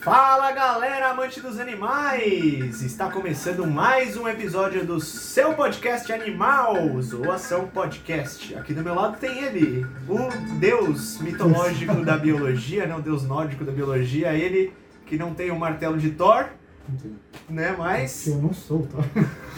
[0.00, 2.80] Fala galera, amante dos animais!
[2.80, 8.54] Está começando mais um episódio do seu podcast Animals, ou Ação Podcast.
[8.54, 12.96] Aqui do meu lado tem ele, o deus mitológico da biologia, né?
[12.96, 14.72] o deus nórdico da biologia, ele
[15.04, 16.46] que não tem o martelo de Thor,
[17.48, 17.74] né?
[17.76, 18.26] Mas.
[18.26, 18.98] Eu não sou, tá?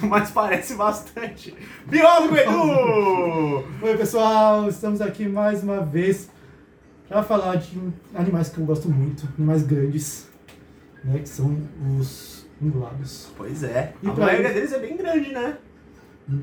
[0.09, 1.55] Mas parece bastante.
[1.87, 3.65] Biólogo Edu!
[3.83, 6.29] Oi, pessoal, estamos aqui mais uma vez
[7.09, 7.79] para falar de
[8.15, 10.29] animais que eu gosto muito, animais grandes,
[11.05, 11.19] né?
[11.21, 11.57] Que são
[11.99, 13.29] os ungulados.
[13.37, 13.93] Pois é.
[14.03, 15.57] E a maioria ele- deles é bem grande, né?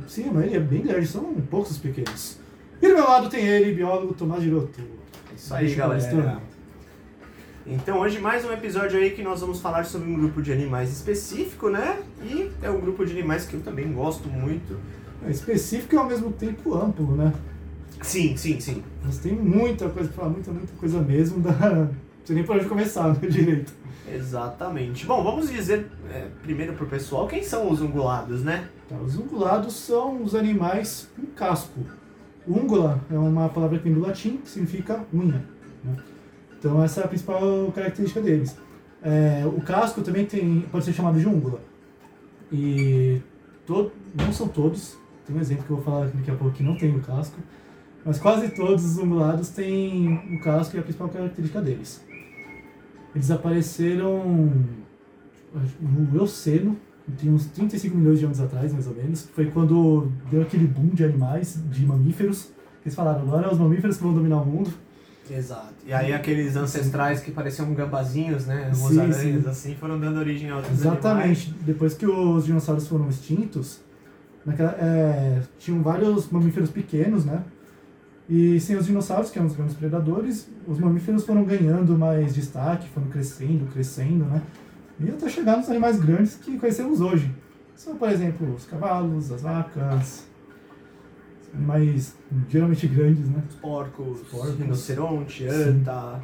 [0.08, 2.38] Sim, a maioria é bem grande, são poucos os pequenos.
[2.82, 4.80] E do meu lado tem ele, biólogo Tomás Giroto.
[5.36, 6.40] Isso aí, galera.
[7.72, 10.92] Então hoje mais um episódio aí que nós vamos falar sobre um grupo de animais
[10.92, 12.02] específico, né?
[12.24, 14.80] E é um grupo de animais que eu também gosto muito.
[15.24, 17.32] É específico e ao mesmo tempo amplo, né?
[18.02, 18.84] Sim, sim, sim.
[19.06, 21.42] Mas tem muita coisa pra falar, muita, muita coisa mesmo.
[21.42, 21.52] Dá...
[21.52, 21.90] Não
[22.26, 23.72] sei nem por onde começar, né, direito.
[24.12, 25.06] Exatamente.
[25.06, 28.68] Bom, vamos dizer é, primeiro pro pessoal quem são os ungulados, né?
[28.88, 31.80] Tá, os ungulados são os animais com casco.
[32.48, 35.46] Ungula é uma palavra que vem do latim, que significa unha.
[35.84, 35.96] né?
[36.60, 38.56] Então essa é a principal característica deles.
[39.02, 41.62] É, o casco também tem, pode ser chamado de ungula.
[42.52, 43.22] E
[44.16, 46.76] não são todos, tem um exemplo que eu vou falar daqui a pouco que não
[46.76, 47.38] tem o casco,
[48.04, 52.04] mas quase todos os ungulados têm o casco e a principal característica deles.
[53.14, 54.52] Eles apareceram
[55.80, 56.78] no Eoceno,
[57.18, 59.28] tem uns 35 milhões de anos atrás, mais ou menos.
[59.34, 62.50] Foi quando deu aquele boom de animais, de mamíferos.
[62.84, 64.72] Eles falaram, agora é os mamíferos vão dominar o mundo.
[65.30, 65.74] Exato.
[65.86, 68.72] E aí aqueles ancestrais que pareciam gambazinhos, né?
[68.74, 69.44] Sim, Rosarãs, sim.
[69.48, 71.54] assim, foram dando origem a outros Exatamente.
[71.62, 73.80] Depois que os dinossauros foram extintos,
[74.46, 77.44] naquela, é, tinham vários mamíferos pequenos, né?
[78.30, 82.88] E sem os dinossauros, que eram os grandes predadores, os mamíferos foram ganhando mais destaque,
[82.90, 84.42] foram crescendo, crescendo, né?
[85.00, 87.34] E até chegar nos animais grandes que conhecemos hoje.
[87.76, 90.29] São, por exemplo, os cavalos, as vacas,
[91.52, 92.16] os animais
[92.50, 93.44] geralmente grandes, né?
[93.50, 94.56] Os porcos, Porcos.
[94.58, 96.22] rinoceronte, anta.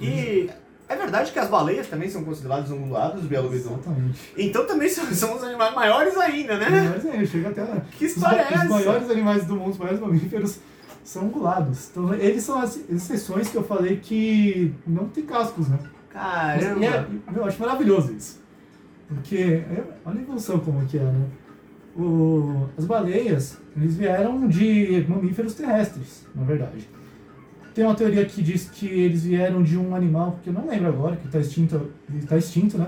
[0.00, 0.50] E
[0.88, 3.68] é verdade que as baleias também são consideradas ungulados, biólogo Edu?
[3.70, 4.32] Exatamente.
[4.36, 6.92] Então também são, são os animais maiores ainda, né?
[6.94, 7.80] Mas é, chega até lá.
[7.98, 8.68] Que Os, história é os essa?
[8.68, 10.58] maiores animais do mundo, os maiores mamíferos,
[11.02, 11.88] são ungulados.
[11.90, 15.78] Então, eles são as exceções que eu falei que não tem cascos, né?
[16.10, 16.80] Caramba!
[16.80, 18.40] E é- eu acho maravilhoso isso.
[19.08, 21.26] Porque, é- olha a evolução como que é, né?
[21.98, 26.88] O, as baleias, eles vieram de mamíferos terrestres, na verdade.
[27.74, 30.88] Tem uma teoria que diz que eles vieram de um animal, que eu não lembro
[30.88, 32.86] agora, que está extinto, está extinto, né?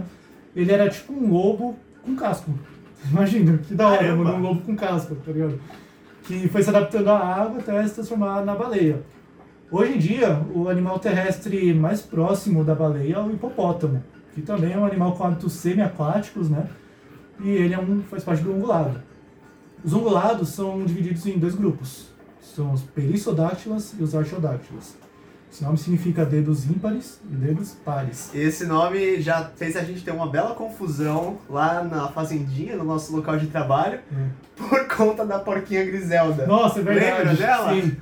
[0.54, 2.50] Ele era tipo um lobo com casco.
[3.10, 5.60] Imagina, que da hora, mano, um lobo com casco, tá ligado?
[6.24, 9.02] Que foi se adaptando à água até se transformar na baleia.
[9.70, 14.02] Hoje em dia, o animal terrestre mais próximo da baleia é o hipopótamo,
[14.34, 16.66] que também é um animal com hábitos semi-aquáticos, né?
[17.40, 19.00] E ele é um, faz parte do ungulado.
[19.84, 22.08] Os ungulados são divididos em dois grupos.
[22.40, 24.96] São os perissodáctilas e os archodáctilas.
[25.50, 28.30] Esse nome significa dedos ímpares e dedos pares.
[28.34, 33.14] Esse nome já fez a gente ter uma bela confusão lá na fazendinha, no nosso
[33.16, 34.00] local de trabalho,
[34.56, 36.46] por conta da porquinha Griselda.
[36.46, 37.18] Nossa, é verdade.
[37.18, 37.72] Lembra dela?
[37.72, 37.96] Sim.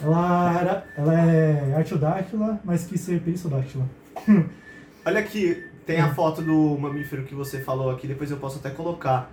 [0.00, 3.84] Ela, era, ela é archodáctila, mas quis ser perissodáctila.
[5.04, 8.70] Olha aqui, tem a foto do mamífero que você falou aqui, depois eu posso até
[8.70, 9.30] colocar.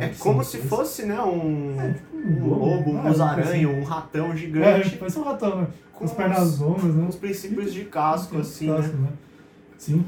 [0.00, 4.32] É como se fosse, né, um, É, tipo um lobo, um Ah, musaranho, um ratão
[4.32, 5.66] É, gigante, parece um ratão, né?
[5.94, 7.06] Com as pernas longas, né?
[7.08, 9.08] os princípios de casco, assim, Casco, né?
[9.78, 10.04] Sim.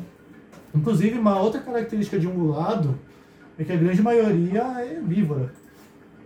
[0.75, 2.99] Inclusive, uma outra característica de ungulado
[3.57, 5.53] é que a grande maioria é herbívora.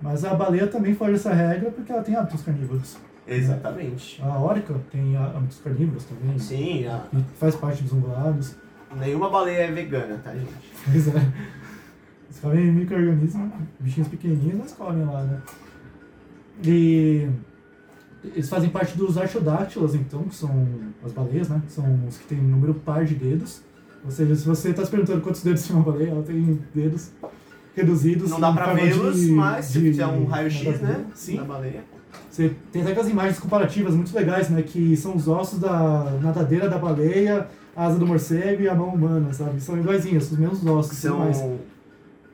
[0.01, 2.97] Mas a baleia também foge dessa regra porque ela tem hábitos carnívoros.
[3.27, 4.23] Exatamente.
[4.23, 6.39] A orca tem hábitos carnívoros também.
[6.39, 8.57] Sim, a- E faz parte dos ungulados.
[8.97, 10.53] Nenhuma baleia é vegana, tá, gente?
[10.85, 11.33] Pois é.
[12.29, 15.41] Eles comem micro-organismos, bichinhos pequenininhos, mas comem lá, né?
[16.65, 17.29] E
[18.25, 20.67] eles fazem parte dos archodáctilas, então, que são
[21.05, 21.63] as baleias, né?
[21.69, 23.63] São os que têm número par de dedos.
[24.05, 27.11] Ou seja, se você está se perguntando quantos dedos tem uma baleia, ela tem dedos
[27.75, 28.31] reduzidos.
[28.31, 31.05] Não dá pra vê-los, mas se fizer um raio-x, né, nadadeira.
[31.05, 31.43] da Sim.
[31.45, 31.85] baleia.
[32.31, 34.63] Você tem até aquelas imagens comparativas muito legais, né?
[34.63, 37.49] Que são os ossos da nadadeira da baleia,
[37.79, 39.61] a asa do morcego e a mão humana, sabe?
[39.61, 41.01] São iguaizinhos, os mesmos ossos.
[41.01, 41.37] tudo mais.
[41.37, 41.59] São,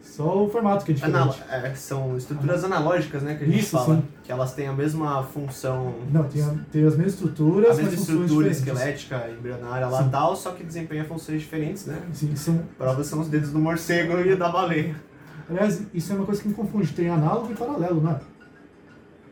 [0.01, 1.17] Só o formato que é diferente.
[1.17, 3.97] anal- é, são estruturas analógicas, né, que a gente Isso, fala.
[3.97, 4.05] sim.
[4.23, 7.95] Que elas têm a mesma função, Não, tem, a- tem as mesmas estruturas, a mesma
[8.01, 10.11] estrutura esquelética, embrionária lá Sim.
[10.11, 12.01] tal, só que desempenha funções diferentes, né?
[12.13, 14.95] Sim, são, Provas são os dedos do morcego e da baleia.
[15.51, 16.93] aliás, isso é uma coisa que me confunde.
[16.93, 18.21] Tem análogo e paralelo, né?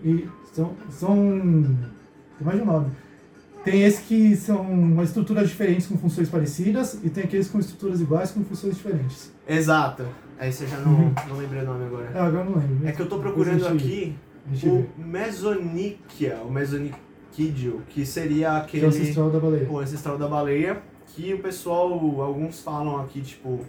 [0.05, 0.73] E são.
[0.91, 1.15] são
[2.37, 2.91] tem mais de um nome.
[3.65, 8.31] Tem esses que são estruturas diferentes com funções parecidas e tem aqueles com estruturas iguais
[8.33, 9.33] com funções diferentes.
[9.49, 10.05] Exato.
[10.39, 11.15] Aí você já não, Uhum.
[11.29, 12.11] não lembrei o nome agora.
[12.13, 12.89] É, agora eu não lembro.
[12.89, 14.17] É que eu tô procurando aqui
[14.47, 14.87] o vê.
[14.99, 18.85] Mesonikia, o Mesoniquidio, que seria Que é aquele...
[18.87, 19.71] o ancestral da baleia.
[19.71, 23.61] o ancestral da baleia, que o pessoal, alguns falam aqui, tipo,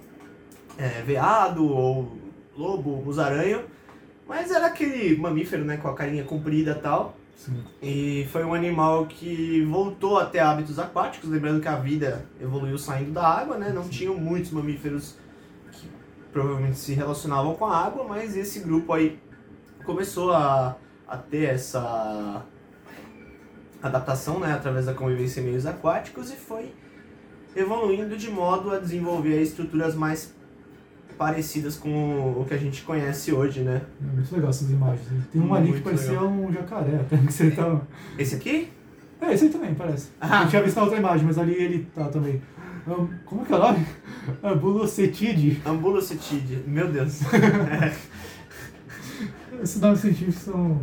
[0.78, 2.18] é, veado ou
[2.58, 3.62] lobo, musaranho,
[4.28, 7.64] mas era aquele mamífero, né, com a carinha comprida e tal, Sim.
[7.82, 12.78] e foi um animal que voltou a ter hábitos aquáticos, lembrando que a vida evoluiu
[12.78, 15.18] saindo da água, né, não tinham muitos mamíferos
[15.72, 15.90] que
[16.32, 19.20] provavelmente se relacionavam com a água, mas esse grupo aí
[19.86, 20.78] começou a,
[21.08, 22.46] a ter essa
[23.82, 26.74] adaptação, né, através da convivência em meios aquáticos e foi
[27.56, 30.34] evoluindo de modo a desenvolver estruturas mais
[31.18, 31.90] parecidas com
[32.40, 33.82] o que a gente conhece hoje, né?
[34.02, 35.08] É muito legal essas imagens.
[35.32, 36.28] Tem um ali que parecia legal.
[36.28, 37.82] um jacaré, até que você tá...
[38.18, 38.70] Esse aqui?
[39.22, 40.10] É, esse aí também, parece.
[40.20, 40.44] Ah.
[40.44, 42.42] Eu tinha visto na outra imagem, mas ali ele tá também.
[42.88, 43.86] Um, Como que é o nome?
[44.44, 45.62] Ambulocetide.
[45.66, 46.64] Ambulocetide.
[46.68, 47.20] Meu Deus.
[49.62, 50.82] Esses nomes científicos são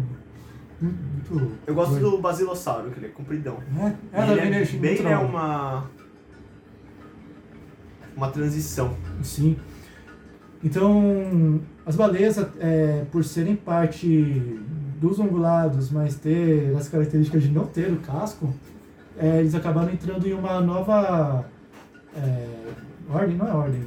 [0.80, 1.52] muito...
[1.66, 3.58] Eu gosto do basilossauro, que ele é compridão.
[3.78, 4.62] É, é, ele é, né?
[4.62, 5.84] Achei bem é uma
[8.20, 8.94] uma transição.
[9.22, 9.56] Sim.
[10.62, 14.06] Então, as baleias, é, por serem parte
[15.00, 18.52] dos ongulados, mas ter as características de não ter o casco,
[19.16, 21.46] é, eles acabaram entrando em uma nova
[22.14, 22.46] é,
[23.08, 23.82] ordem, não é ordem,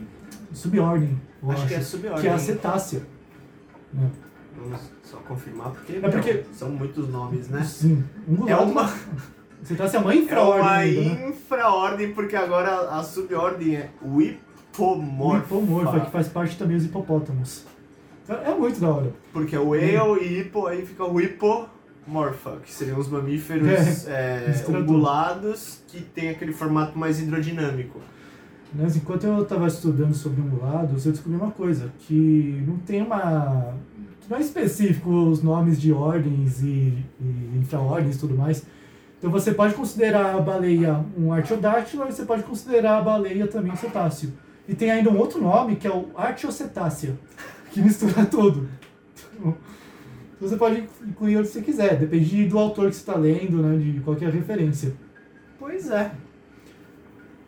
[0.51, 2.21] subordem, acho, acho, que é subordem.
[2.21, 3.01] que é a cetácea.
[3.93, 4.09] né?
[4.57, 7.63] Vamos só confirmar, porque, É porque- meu, são muitos nomes, né?
[7.63, 8.71] Sim, É ungulado.
[8.71, 8.93] uma,
[9.63, 11.29] Cetácea é uma é infraordem uma ainda, né?
[11.29, 13.89] infraordem, porque agora a subordem é
[14.77, 15.45] O hipomorfa.
[15.45, 17.63] hipomorfa, que faz parte também dos hipopótamos.
[18.27, 19.11] É muito da hora.
[19.31, 25.81] Porque o eu e hipo, aí fica o hipomorfa, que seriam os mamíferos é, ungulados
[25.87, 27.99] que tem aquele formato mais hidrodinâmico.
[28.73, 33.75] Mas enquanto eu estava estudando sobre ungulados, eu descobri uma coisa, que não tem uma...
[34.27, 38.65] não é específico os nomes de ordens e, e infraordens e tudo mais.
[39.19, 43.71] Então você pode considerar a baleia um artiodátilo e você pode considerar a baleia também
[43.71, 44.33] um cetáceo.
[44.67, 47.17] E tem ainda um outro nome, que é o artiocetácea,
[47.71, 48.69] que mistura tudo.
[49.39, 49.55] Então
[50.39, 53.99] você pode incluir onde você quiser, depende do autor que você está lendo, né, de
[54.01, 54.93] qualquer referência.
[55.59, 56.11] Pois é.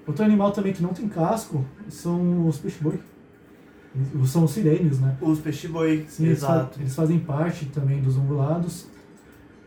[0.07, 3.00] Outro animal também que não tem casco são os peixe-boi.
[4.25, 5.18] São os sirênios, né?
[5.21, 6.79] Os peixe-boi, exato.
[6.79, 8.88] eles fazem parte também dos ungulados.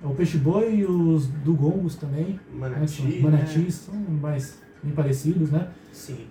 [0.03, 2.39] É O peixe-boi e os dugongos também.
[2.53, 2.69] né?
[2.69, 3.21] Manati, São- né?
[3.21, 5.69] manatis são mais bem parecidos, né?
[5.93, 6.27] Sim.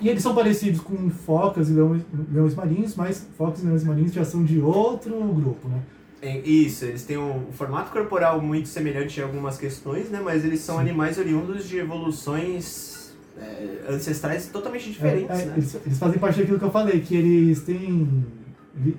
[0.00, 2.02] E eles são parecidos com focas e leões,
[2.32, 5.80] leões marinhos, mas focas e leões marinhos já são de outro grupo, né?
[6.20, 10.20] É, Isso, eles têm um formato corporal muito semelhante em algumas questões, né?
[10.24, 10.82] Mas eles são Sim.
[10.82, 15.54] animais oriundos de evoluções é, ancestrais totalmente diferentes, É, é, né?
[15.56, 18.24] eles, eles fazem parte daquilo que eu falei, que eles têm.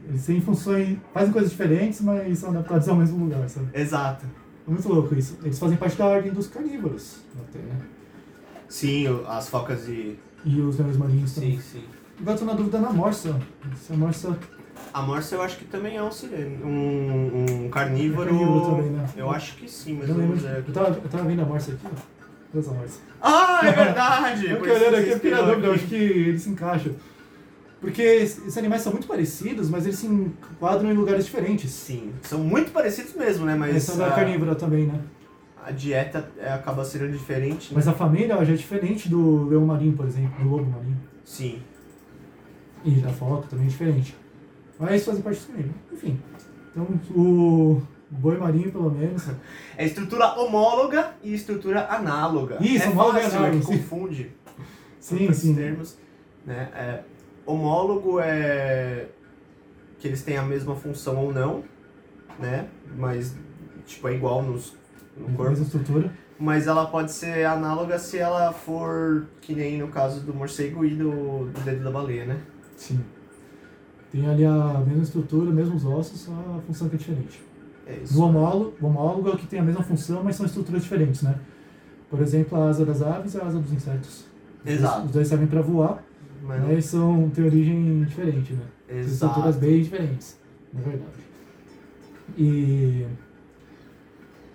[0.09, 0.97] Eles têm funções.
[1.13, 3.67] fazem coisas diferentes, mas são adaptados ao mesmo lugar, sabe?
[3.73, 4.25] Exato.
[4.67, 5.37] É muito louco isso.
[5.43, 7.77] Eles fazem parte da ordem dos carnívoros, até, né?
[8.67, 10.15] Sim, as focas de.
[10.45, 11.59] E os leões marinhos Sim, também.
[11.61, 11.83] sim.
[12.19, 13.39] Agora eu tô na dúvida na morsa.
[13.81, 14.37] Se a morsa.
[14.93, 16.09] A morsa eu acho que também é um
[16.63, 18.29] um, um carnívoro.
[18.29, 19.05] É carnívoro também, né?
[19.15, 21.45] Eu acho que sim, mas Eu, lembro, vamos ver eu, tava, eu tava vendo a
[21.45, 21.89] morsa aqui, ó.
[22.53, 22.99] Olha essa morsa.
[23.21, 24.49] Ah, é verdade!
[24.49, 26.93] Eu fiquei olhando aqui, eu fiquei na dúvida, eu acho que eles se encaixam.
[27.81, 31.69] Porque esses animais são muito parecidos, mas eles se enquadram em lugares diferentes.
[31.71, 33.55] Sim, são muito parecidos mesmo, né?
[33.55, 34.99] Mas Eles são da a, carnívora também, né?
[35.65, 37.75] A dieta é, acaba sendo diferente, né?
[37.75, 40.99] Mas a família já é diferente do leão marinho, por exemplo, do lobo marinho.
[41.23, 41.61] Sim.
[42.83, 44.15] E da foca também é diferente.
[44.77, 45.75] Mas fazem parte do carnívoro.
[45.91, 46.19] Enfim.
[46.71, 49.27] Então o boi marinho, pelo menos.
[49.75, 52.57] É estrutura homóloga e estrutura análoga.
[52.61, 53.77] Isso, é homóloga e fácil, análoga, é que sim.
[53.79, 54.31] confunde
[54.99, 55.55] Sim, sim.
[55.55, 55.97] termos.
[56.45, 56.69] Né?
[56.75, 57.03] É,
[57.45, 59.07] homólogo é
[59.97, 61.63] que eles têm a mesma função ou não,
[62.37, 62.67] né?
[62.95, 63.35] Mas
[63.85, 64.75] tipo é igual nos,
[65.17, 65.49] no corpo.
[65.49, 66.11] Mesma estrutura.
[66.39, 70.95] Mas ela pode ser análoga se ela for que nem no caso do morcego e
[70.95, 72.37] do, do dedo da baleia, né?
[72.75, 72.99] Sim.
[74.11, 77.41] Tem ali a mesma estrutura, mesmos ossos, só a função que é diferente.
[77.85, 78.17] É isso.
[78.17, 81.21] No homólogo, o homólogo é o que tem a mesma função, mas são estruturas diferentes,
[81.21, 81.35] né?
[82.09, 84.25] Por exemplo, a asa das aves e a asa dos insetos.
[84.65, 85.05] Exato.
[85.05, 86.03] Os dois servem para voar,
[86.43, 88.63] Mas mas são, têm origem diferente, né?
[88.87, 89.65] São estruturas Exato.
[89.65, 90.39] bem diferentes,
[90.71, 91.23] na verdade.
[92.37, 93.05] E.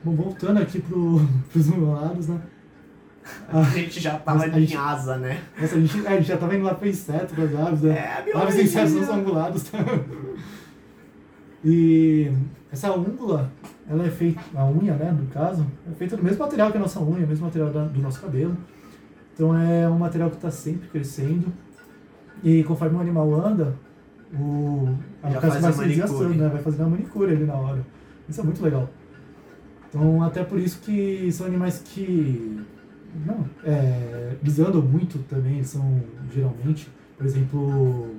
[0.05, 1.21] Bom, voltando aqui pro,
[1.53, 2.41] pros ungulados, né?
[3.53, 5.43] A gente já tava a em asa, né?
[5.61, 7.91] Nossa, a gente, a gente já tava indo lá para inseto, para as aves, né?
[8.27, 9.63] É, Aves e insetos não são ungulados.
[9.65, 9.79] tá?
[11.65, 12.31] E
[12.73, 13.51] essa úngula,
[13.89, 16.81] ela é feita, a unha, né, no caso, é feita do mesmo material que a
[16.81, 18.57] nossa unha, mesmo material da- do nosso cabelo.
[19.35, 21.53] Então é um material que está sempre crescendo.
[22.43, 23.75] E conforme o animal anda,
[24.33, 26.43] o, a casa faz vai se desgastando, manicure.
[26.45, 26.49] né?
[26.51, 27.85] Vai fazendo a manicure ali na hora.
[28.29, 28.89] Isso é muito legal.
[29.89, 32.65] Então até por isso que são animais que
[33.27, 36.03] não, é, eles andam muito também, eles são
[36.33, 38.15] geralmente, por exemplo,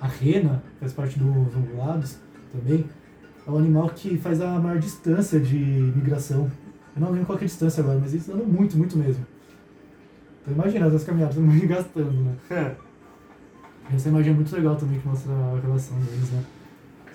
[0.00, 2.18] a rena, que faz parte dos ungulados
[2.52, 2.84] também,
[3.46, 6.50] é um animal que faz a maior distância de migração.
[6.94, 9.26] Eu não lembro qual que é a distância agora, mas eles andam muito, muito mesmo.
[10.42, 12.36] Então imagina as caminhadas me gastando, né?
[13.92, 16.44] Essa imagem é muito legal também, que mostra a relação deles, né?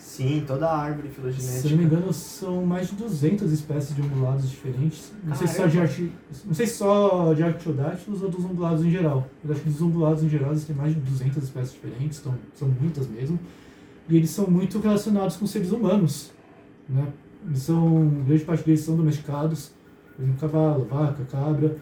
[0.03, 1.83] Sim, toda a árvore Se eu não me filogenética.
[1.83, 5.11] engano, são mais de 200 espécies de ungulados diferentes.
[5.23, 6.11] Não sei, se só de arti...
[6.45, 9.27] não sei se só de artiodáctilos ou dos ungulados em geral.
[9.43, 12.35] Eu acho que dos ungulados em geral eles têm mais de 200 espécies diferentes, então
[12.53, 13.39] são muitas mesmo.
[14.09, 16.31] E eles são muito relacionados com seres humanos.
[16.87, 17.07] Né?
[17.47, 19.71] Eles são, grande parte deles são domesticados,
[20.15, 21.77] por exemplo, cavalo, vaca, cabra.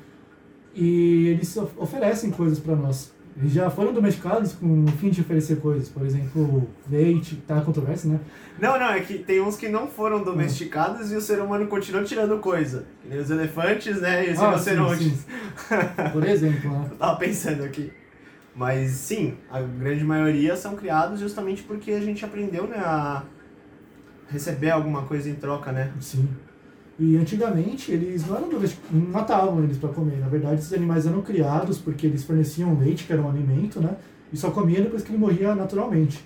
[0.75, 3.11] E eles of- oferecem coisas para nós.
[3.45, 8.11] Já foram domesticados com o fim de oferecer coisas, por exemplo, leite, tá a controvérsia,
[8.11, 8.19] né?
[8.59, 12.03] Não, não, é que tem uns que não foram domesticados e o ser humano continua
[12.03, 12.85] tirando coisa.
[13.01, 14.27] Que nem os elefantes, né?
[14.27, 15.07] E os Ah, sim, rinocerontes.
[15.07, 16.11] sim.
[16.11, 16.87] Por exemplo, né?
[16.91, 17.91] Eu tava pensando aqui.
[18.53, 23.23] Mas sim, a grande maioria são criados justamente porque a gente aprendeu, né, a
[24.29, 25.91] receber alguma coisa em troca, né?
[26.01, 26.27] Sim.
[26.99, 30.17] E antigamente eles não eram não matavam eles para comer.
[30.17, 33.95] Na verdade, esses animais eram criados porque eles forneciam leite, que era um alimento, né?
[34.31, 36.23] E só comia depois que ele morria naturalmente.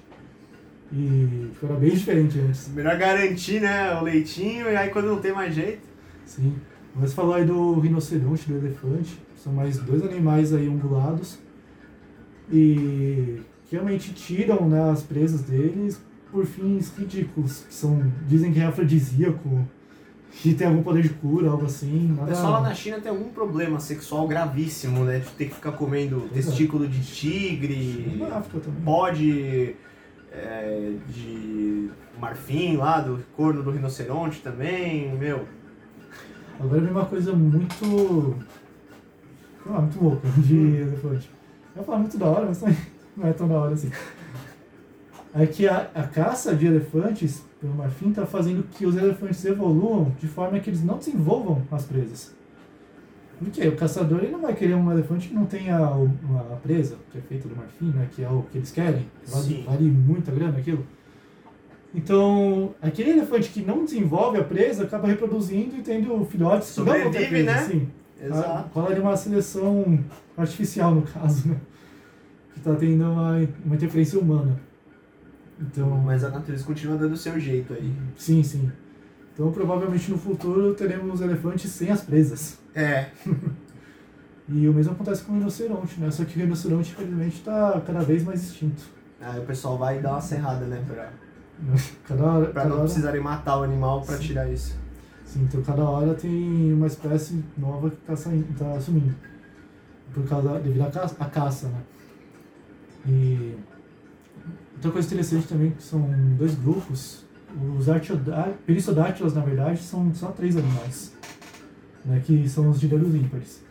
[0.92, 2.70] E era bem diferente antes.
[2.70, 5.82] Melhor garantir, né, o leitinho e aí quando não tem mais jeito.
[6.26, 6.56] Sim.
[6.96, 9.20] Mas falou aí do rinoceronte, do elefante.
[9.36, 11.40] São mais dois animais aí ungulados.
[12.52, 16.00] E que realmente tiram né, as presas deles
[16.32, 17.66] por fins ridículos.
[17.68, 19.68] Que são, dizem que é afrodisíaco,
[20.42, 22.12] que tem algum poder de cura, algo assim.
[22.12, 22.27] O Nada...
[22.27, 25.20] pessoal lá na China tem algum problema sexual gravíssimo, né?
[25.20, 26.34] De ter que ficar comendo Pois é.
[26.50, 28.82] testículo de tigre, Na África também.
[28.82, 29.75] bode
[30.32, 31.89] é, de
[32.20, 35.48] marfim lá, do corno do rinoceronte também, meu.
[36.60, 38.36] Agora vem uma coisa muito.
[39.68, 41.30] Ah, muito louca de elefante.
[41.75, 42.77] Eu falar muito da hora, mas também
[43.18, 43.92] não é tão da hora assim.
[45.34, 50.12] É que a, a caça de elefantes pelo marfim está fazendo que os elefantes evoluam
[50.20, 52.36] de forma que eles não desenvolvam as presas.
[53.40, 53.68] Por quê?
[53.68, 57.22] O caçador ele não vai querer um elefante que não tenha uma presa, que é
[57.22, 58.08] feita do marfim, né?
[58.12, 59.08] que é o que eles querem.
[59.28, 60.86] Vale, vale muita grana aquilo.
[61.94, 67.12] Então, aquele elefante que não desenvolve a presa acaba reproduzindo e tendo filhotes que não
[67.12, 67.44] presa.
[67.44, 67.64] né?
[67.64, 67.88] Sim.
[68.22, 68.70] Exato.
[68.74, 70.00] Rola ali uma seleção
[70.38, 71.58] artificial, no caso, né?
[72.54, 74.58] Que tá tendo uma, uma interferência humana.
[75.60, 77.94] Então, Mas a natureza continua dando o seu jeito aí.
[78.18, 78.72] sim, sim.
[79.34, 82.58] Então, provavelmente no futuro teremos elefantes sem as presas.
[82.74, 83.08] É,
[84.48, 86.12] E o mesmo acontece com o rinoceronte, né?
[86.12, 88.84] Só que o rinoceronte, infelizmente, está cada vez mais extinto.
[89.20, 90.84] aí o pessoal vai dar uma serrada, né?
[90.88, 91.10] Pra?
[92.08, 94.24] Cada hora, pra cada não hora, precisarem matar o animal pra Sim.
[94.24, 94.78] tirar isso.
[95.26, 99.16] sim, então cada hora tem uma espécie nova que está saindo, tá sumindo.
[100.14, 101.82] Por causa, devido à caça, à caça, né?
[103.08, 103.35] E
[104.86, 106.01] outra coisa interessante também que são
[106.38, 107.25] dois grupos.
[107.80, 107.86] Os
[108.65, 111.13] peristodáctilos, na verdade, são só três animais,
[112.04, 112.22] né?
[112.24, 113.62] Que são os de dedos ímpares.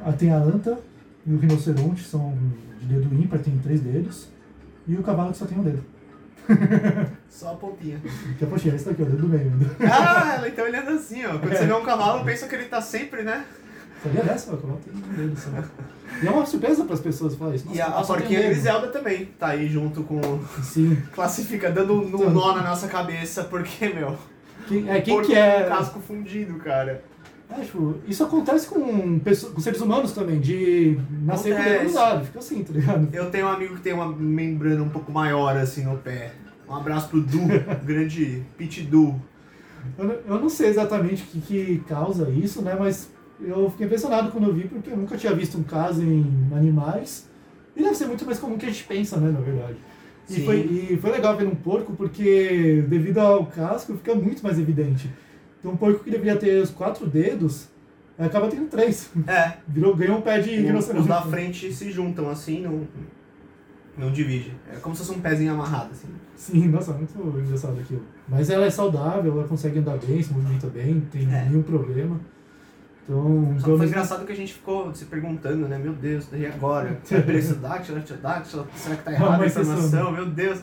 [0.00, 0.78] Ah, tem a anta
[1.24, 2.36] e o rinoceronte, são
[2.80, 4.28] de dedo ímpar, tem três dedos.
[4.86, 5.84] E o cavalo que só tem um dedo.
[7.30, 8.00] Só a pontinha.
[8.36, 9.76] Que é a pontinha, esse daqui, ó, o dedo do meio ainda.
[9.88, 11.38] Ah, ela tá olhando assim, ó.
[11.38, 13.44] Quando você vê um cavalo, pensa que ele tá sempre, né?
[14.02, 14.52] Sabia dessa?
[14.52, 15.50] O cavalo tem um dedo só.
[16.22, 17.66] E é uma surpresa para as pessoas falar isso.
[17.66, 18.50] Nossa, E a, a um porquinha dedo.
[18.52, 20.20] Griselda também tá aí junto com.
[20.62, 20.96] Sim.
[21.14, 22.30] Classifica, dando um Então.
[22.30, 24.16] nó na nossa cabeça, porque, meu.
[24.68, 25.62] Quem, é, quem que é...
[25.64, 27.02] com casco fundido, cara.
[27.50, 32.26] É, tipo, isso acontece com, pessoas, com seres humanos também, de nascer com o Acontece.
[32.26, 33.08] fica assim, tá ligado?
[33.12, 36.32] Eu tenho um amigo que tem uma membrana um pouco maior assim no pé.
[36.66, 37.40] Um abraço pro Du,
[37.84, 39.20] grande Pit Du.
[39.98, 43.10] Eu, não- eu não sei exatamente o que, que causa isso, né, mas
[43.44, 47.28] eu fiquei impressionado quando eu vi, porque eu nunca tinha visto um caso em animais,
[47.76, 49.76] e deve ser muito mais comum que a gente pensa, né, na verdade.
[50.28, 50.44] E Sim.
[50.44, 55.10] foi, e foi legal ver num porco, porque devido ao casco fica muito mais evidente.
[55.58, 57.68] Então um porco que deveria ter os quatro dedos,
[58.18, 59.10] acaba tendo três.
[59.26, 61.02] É, Virou, ganhou um pé de os, rinoceronte.
[61.02, 62.82] os da frente se juntam assim, não,
[63.96, 64.54] não divide.
[64.72, 66.08] É como se fosse um pezinho amarrado, assim.
[66.36, 68.02] Sim, nossa, muito engraçado aquilo.
[68.28, 71.44] Mas ela é saudável, ela consegue andar bem, se movimenta bem, não tem É.
[71.48, 72.20] nenhum problema.
[73.04, 75.76] Então, Só foi engraçado que a gente ficou se perguntando, né?
[75.76, 77.00] Meu Deus, e agora?
[77.02, 78.66] Será que é isso dáctilo, artiodáctilo?
[78.76, 80.12] Será que tá errada a informação?
[80.12, 80.60] Meu Deus.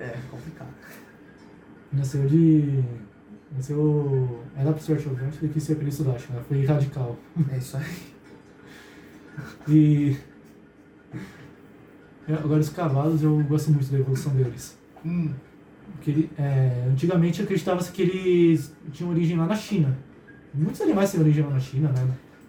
[0.00, 0.68] É, complicado.
[1.92, 2.82] Nasceu de.
[3.54, 4.44] Nasceu.
[4.56, 6.40] Era pro Stuart Ogante, ele quis ser Príncipe Sudachi, né?
[6.48, 7.16] Foi radical.
[7.52, 8.16] É isso aí.
[9.68, 10.16] E.
[12.28, 14.76] É, Agora, os cavalos, eu gosto muito da evolução deles.
[15.04, 15.32] Hum.
[15.94, 19.96] Porque é, antigamente acreditava-se que eles tinham origem lá na China.
[20.56, 22.08] Muitos animais têm origem lá na China, né?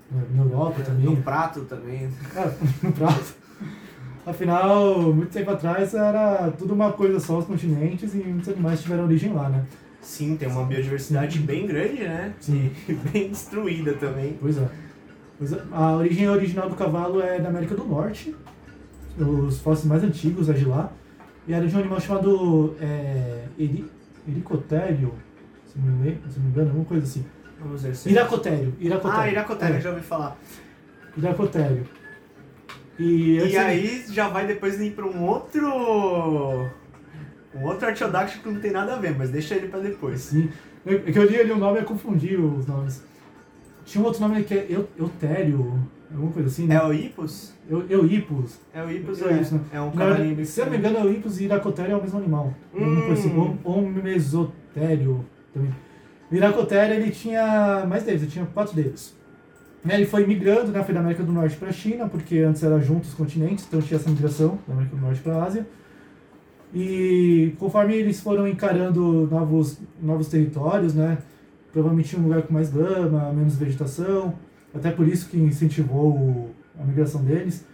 [0.10, 1.06] Na, na Europa também.
[1.06, 2.10] No prato também.
[2.36, 3.36] É, no prato.
[4.26, 9.06] Afinal, muito tempo atrás era tudo uma coisa só, os continentes, e muitos animais tiveram
[9.06, 9.66] origem lá, né?
[10.02, 12.34] Sim, tem uma biodiversidade bem grande, né?
[12.40, 12.72] Sim.
[12.88, 14.38] E bem destruída também.
[14.40, 14.68] Pois é.
[15.38, 15.62] Pois é.
[15.72, 18.36] A origem original do cavalo é da América do Norte.
[19.18, 20.92] Os fósseis mais antigos é de lá.
[21.48, 23.46] E era de um animal chamado é,
[26.30, 27.26] se não me engano, alguma coisa assim.
[27.60, 28.10] Vamos ver se.
[28.10, 28.74] Iracotério.
[28.80, 29.20] Iracotério.
[29.22, 30.38] Ah, Iracotério, É, já ouvi falar.
[31.18, 31.84] Iracotério.
[33.00, 35.66] E, E aí já vai depois ir pra um outro.
[37.56, 40.22] Um outro artiodáctilo que não tem nada a ver, mas deixa ele pra depois.
[40.22, 40.50] Sim.
[40.86, 43.04] É que eu li ali o nome e confundi os nomes.
[43.86, 46.76] Tinha um outro nome que é Eu- Eutério, alguma coisa assim, né?
[46.76, 47.54] É o Ipus?
[47.70, 48.60] Eu, Euipus.
[48.74, 49.42] É o Ipus, É é.
[49.42, 49.62] isso, né?
[49.74, 52.54] É um cavalinho se eu não me engano, Euipus e Iracotério é o mesmo animal.
[53.12, 53.30] Assim.
[53.32, 53.58] Hum.
[53.64, 55.74] Ou, ou Mesotério também.
[56.32, 59.16] O Iracotério, ele tinha mais dedos, ele tinha quatro dedos.
[59.84, 62.62] Né, Ele foi migrando, né, foi da América do Norte para a China, porque antes
[62.62, 65.68] era junto os continentes, então tinha essa migração da América do Norte para a Ásia.
[66.74, 71.20] E conforme eles foram encarando novos, novos territórios, né,
[71.72, 74.34] provavelmente tinha um lugar com mais lama, menos vegetação,
[74.74, 77.66] até por isso que incentivou a migração deles.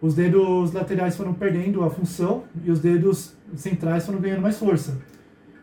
[0.00, 4.98] Os dedos laterais foram perdendo a função e os dedos centrais foram ganhando mais força.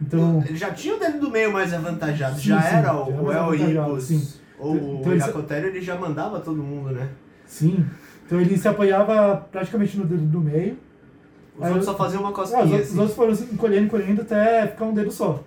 [0.02, 3.32] Então, Ele já tinha o dedo do meio mais avantajado, Sim, já sim, era o,
[3.32, 3.98] era o El.
[4.58, 7.10] Ou Então o eles- Iracotério, ele já mandava todo mundo, né?
[7.46, 7.86] sim.
[8.25, 10.78] Então ele se apoiava praticamente no dedo do meio.
[11.58, 12.92] Os Aí outros só faziam uma os, cosquinha, outros, assim.
[12.94, 15.44] os outros foram se encolhendo, encolhendo até ficar um dedo só.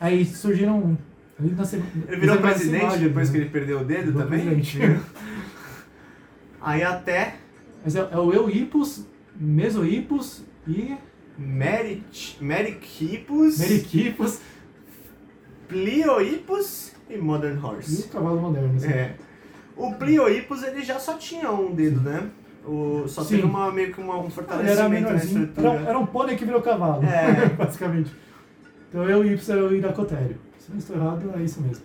[0.00, 0.96] Aí surgiram.
[1.38, 3.34] Ele, nasceu, Ele virou presidente imagem, depois né?
[3.34, 4.40] que ele perdeu o dedo Virou também?
[4.46, 4.78] presidente.
[6.60, 7.34] Aí até
[7.84, 9.04] Mas é, é o Euipus,
[9.38, 10.96] Mesoipus e
[11.38, 14.40] Merit, Mericipus, Meriquipus
[15.68, 18.02] Plioipus e Modern e Horse.
[18.02, 18.74] o cavalo moderno.
[18.76, 18.88] assim.
[18.88, 19.14] É.
[19.76, 22.30] O Plioipus ele já só tinha um dedo, né?
[22.64, 23.36] O, só Sim.
[23.36, 25.68] teve uma, meio que uma, um fortalecimento na estrutura.
[25.68, 27.48] Era, era um pônei que virou cavalo, É.
[27.54, 28.10] basicamente.
[28.88, 30.36] Então o Euipus é o Iracotério.
[30.58, 31.84] Se não estou errado, é isso mesmo.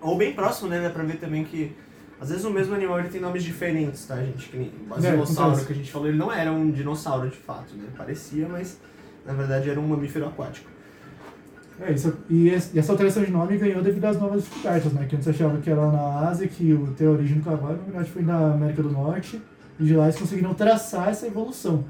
[0.00, 0.80] Ou bem próximo, né?
[0.80, 1.72] Dá pra ver também que
[2.20, 4.48] às vezes o mesmo animal ele tem nomes diferentes, tá, gente?
[4.48, 5.66] Que nem o É, Basilossauro acontece.
[5.66, 7.84] que a gente falou, ele não era um dinossauro de fato, né?
[7.96, 8.78] Parecia, mas
[9.24, 10.70] na verdade era um mamífero aquático.
[11.78, 12.16] É isso.
[12.30, 15.04] E, esse- e essa alteração de nome ganhou devido às novas descobertas, né?
[15.06, 17.82] Que antes achava que era na Ásia, que o ter a origem do cavalo, na
[17.84, 19.42] verdade foi na América do Norte.
[19.78, 21.84] E de lá eles conseguiram traçar essa evolução.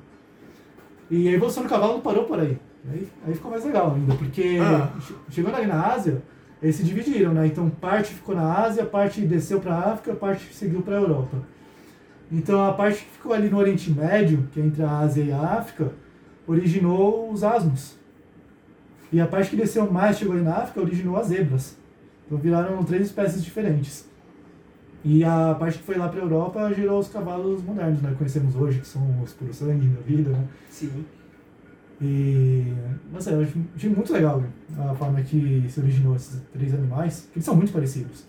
[1.09, 2.59] E a evolução do cavalo não parou por aí.
[2.91, 4.91] Aí, aí ficou mais legal ainda, porque Ah.
[5.01, 6.21] che- chegando ali na Ásia,
[6.67, 7.47] eles se dividiram, né?
[7.47, 11.37] Então parte ficou na Ásia, parte desceu para a África, parte seguiu para a Europa.
[12.31, 15.31] Então a parte que ficou ali no Oriente Médio, que é entre a Ásia e
[15.31, 15.93] a África,
[16.45, 17.95] originou os asnos.
[19.13, 21.77] E a parte que desceu mais, chegou ali na África, originou as zebras.
[22.27, 24.09] Então viraram três espécies diferentes.
[25.05, 28.13] E a parte que foi lá para a Europa gerou os cavalos modernos, né?
[28.19, 30.45] Conhecemos hoje, que são os puro sangue da vida, né?
[30.69, 31.05] Sim.
[32.01, 32.75] E,
[33.11, 34.43] nossa, eu achei, muito legal
[34.79, 38.25] a forma que se originou esses três animais, que eles são muito parecidos.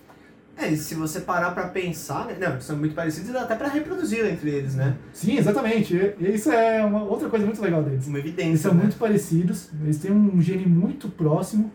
[0.56, 2.36] É, e se você parar pra pensar, né?
[2.40, 4.98] Não, eles são muito parecidos e dá até pra reproduzir entre eles, né?
[5.14, 5.96] Sim, exatamente.
[6.20, 8.08] E isso é uma outra coisa muito legal deles.
[8.08, 8.50] Uma evidência.
[8.50, 8.82] Eles são né?
[8.82, 11.72] muito parecidos, eles têm um gene muito próximo,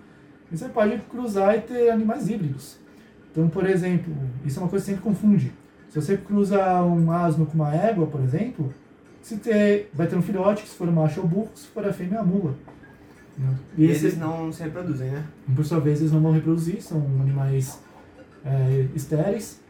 [0.51, 2.77] e você pode cruzar e ter animais híbridos.
[3.31, 5.53] Então, por exemplo, isso é uma coisa que sempre confunde.
[5.89, 8.73] Se você cruza um asno com uma égua, por exemplo,
[9.23, 11.93] se ter, vai ter um filhote, que se for macho ou burro, se for a
[11.93, 12.55] fêmea, a mula.
[13.39, 13.55] né?
[13.79, 15.25] E esse- eles não se reproduzem, né?
[15.57, 17.81] por sua vez, eles não vão reproduzir, são animais
[18.45, 19.61] é, estéreis.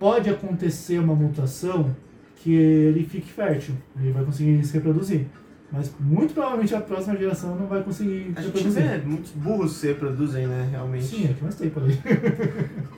[0.00, 1.94] Pode acontecer uma mutação
[2.36, 5.26] que ele fique fértil, ele vai conseguir se reproduzir.
[5.72, 8.82] Mas muito provavelmente a próxima geração não vai conseguir A se gente reproduzir.
[8.82, 10.68] vê muitos burros se reproduzem, né?
[10.70, 11.04] Realmente.
[11.04, 11.98] Sim, é que mais tem por aí.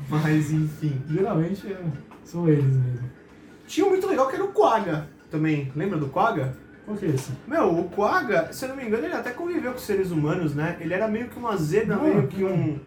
[0.09, 1.01] Mas enfim.
[1.09, 1.79] Geralmente é,
[2.25, 3.11] são eles mesmo.
[3.67, 5.71] Tinha um muito legal que era o Quagga também.
[5.75, 6.55] Lembra do Quagga?
[6.85, 7.33] Qual que é esse?
[7.49, 10.77] Meu, o Quagga, se eu não me engano, ele até conviveu com seres humanos, né?
[10.81, 12.79] Ele era meio que uma zebra, Ah, meio que um.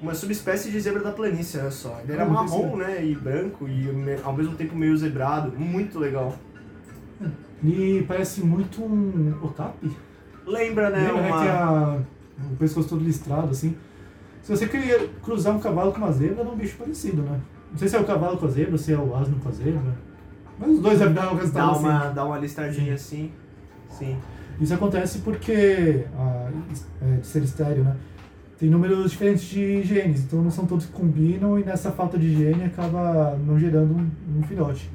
[0.00, 2.00] Uma subespécie de zebra da planície, olha só.
[2.04, 3.04] Ele era não marrom, né?
[3.04, 3.88] E branco, e
[4.24, 5.52] ao mesmo tempo meio zebrado.
[5.58, 6.34] Muito legal.
[7.62, 9.90] Ele parece muito um okapi.
[10.46, 11.00] Lembra, né?
[11.08, 11.98] Lembra, né, uma- que a,
[12.52, 13.76] o pescoço todo listrado, assim.
[14.42, 17.40] Se você queria cruzar um cavalo com uma zebra, dá um bicho parecido, né?
[17.70, 19.52] Não sei se é o cavalo com a zebra, se é o asno com a
[19.52, 19.96] zebra.
[20.58, 22.14] Mas os dois devem dar um Dá resultado uma, assim.
[22.14, 23.30] dá uma listradinha assim.
[23.90, 24.16] Sim.
[24.60, 26.50] Isso acontece porque, a,
[27.02, 27.96] é, de ser estéreo, né?
[28.58, 32.34] Tem números diferentes de genes, então não são todos que combinam e nessa falta de
[32.34, 34.90] gene acaba não gerando um, um filhote.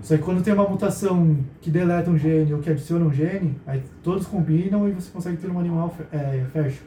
[0.00, 3.60] Só que quando tem uma mutação que deleta um gene ou que adiciona um gene,
[3.66, 6.84] aí todos combinam e você consegue ter um animal é, fértil.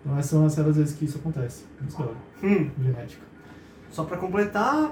[0.00, 2.12] Então essas são as raras vezes que isso acontece história
[2.42, 3.22] Hum, genética.
[3.90, 4.90] só pra completar,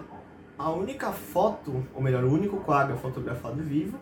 [0.62, 3.98] a única foto, ou melhor, o único quagga fotografado vivo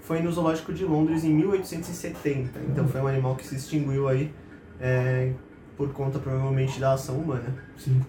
[0.00, 2.58] foi no Zoológico de Londres em 1870.
[2.60, 4.32] Então foi um animal que se extinguiu aí
[4.80, 5.32] é,
[5.76, 7.54] por conta provavelmente da ação humana.
[7.76, 8.02] Sim.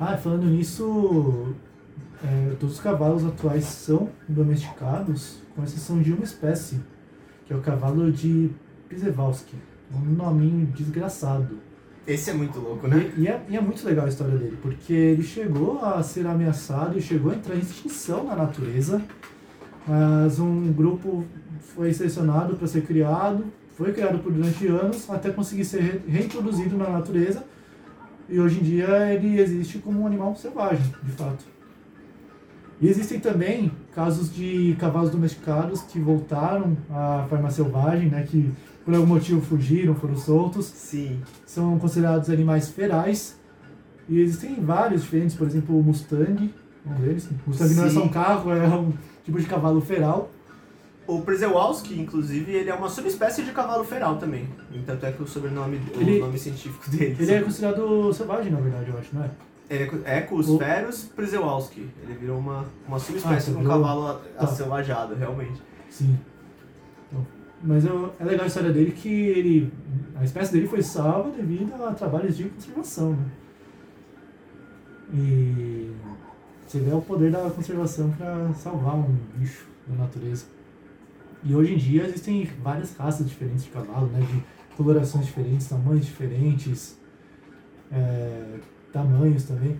[0.00, 1.54] Ah, falando nisso,
[2.24, 6.80] é, todos os cavalos atuais são domesticados, com exceção de uma espécie,
[7.44, 8.50] que é o cavalo de
[8.88, 9.56] Przewalski.
[9.92, 11.58] Um nominho desgraçado.
[12.08, 13.12] Esse é muito louco, né?
[13.16, 16.26] E, e é, e é muito legal a história dele, porque ele chegou a ser
[16.26, 19.02] ameaçado e chegou a entrar em extinção na natureza,
[19.86, 21.24] mas um grupo
[21.74, 23.44] foi selecionado para ser criado,
[23.76, 27.44] foi criado por durante anos, até conseguir ser re- reintroduzido na natureza,
[28.28, 31.44] e hoje em dia ele existe como um animal selvagem, de fato.
[32.80, 38.52] E existem também casos de cavalos domesticados que voltaram à forma selvagem, né, que
[38.84, 41.20] por algum motivo fugiram, foram soltos, Sim.
[41.44, 43.36] são considerados animais ferais.
[44.08, 46.54] E existem vários diferentes, por exemplo, o Mustang,
[46.86, 47.28] um deles.
[47.46, 48.06] O Mustang não é só Sim.
[48.06, 48.92] um carro, é um
[49.24, 50.30] tipo de cavalo feral.
[51.06, 54.46] O Przewalski, inclusive, ele é uma subespécie de cavalo feral também.
[54.86, 57.16] Tanto é que o sobrenome, Ele- o nome científico dele.
[57.18, 59.30] Ele é considerado selvagem, na verdade, eu acho, não é?
[59.70, 61.88] Ele é é Cusferus Przewalski.
[62.02, 64.44] Ele virou uma, uma subespécie Ah, de um virou- cavalo tá.
[64.44, 65.60] acelvajado, realmente.
[65.90, 66.18] Sim.
[67.06, 67.26] Então,
[67.62, 69.72] mas eu- é legal a história dele que ele,
[70.16, 73.26] a espécie dele foi salva devido a trabalhos de conservação, né?
[75.12, 75.90] E
[76.66, 80.46] você vê o poder da conservação para salvar um bicho da natureza.
[81.44, 84.20] E hoje em dia existem várias raças diferentes de cavalo, né?
[84.20, 84.42] De
[84.76, 86.98] colorações diferentes, tamanhos diferentes,
[87.90, 88.58] é,
[88.92, 89.76] tamanhos também.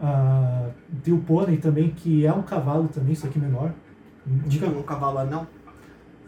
[0.00, 0.70] Ah,
[1.04, 3.72] tem o pônei também, que é um cavalo também, só que menor.
[4.26, 5.46] Um Tipo ca- um cavalo anão.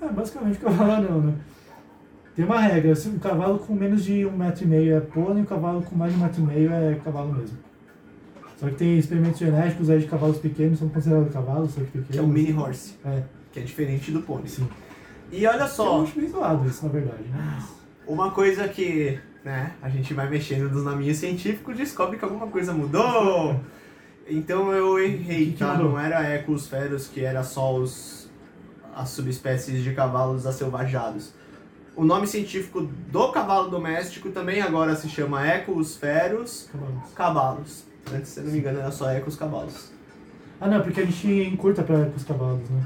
[0.00, 1.34] é, basicamente cavalo anão, né?
[2.37, 5.42] Tem uma regra, se um cavalo com menos de um metro e meio é pônei,
[5.42, 7.56] um cavalo com mais de um metro e meio é cavalo mesmo.
[8.56, 12.08] Só que tem experimentos genéticos aí de cavalos pequenos, são considerados cavalos, só que pequenos.
[12.10, 12.96] Que é o mini horse.
[13.04, 14.46] É, Que é diferente do pônei.
[14.48, 14.68] sim.
[15.32, 17.58] E olha Eu só, acho meio zoado isso, na verdade, né?
[18.06, 22.72] Uma coisa que né, a gente vai mexendo nos nominhos científicos descobre que alguma coisa
[22.72, 23.61] mudou.
[24.26, 25.74] Então eu errei, Que tá?
[25.74, 25.90] mudou?
[25.90, 28.30] Não era Ecus ferus que era só os,
[28.94, 31.35] as subespécies de cavalos acelvajados.
[31.94, 32.80] O nome científico
[33.12, 37.12] do cavalo doméstico também agora se chama Ecus ferus Cavalos.
[37.14, 37.85] cavalos.
[38.12, 39.92] Antes, se eu não me engano, era só Ecus cavalos.
[40.61, 42.83] Ah não, porque a gente encurta pra, com os cavalos, né?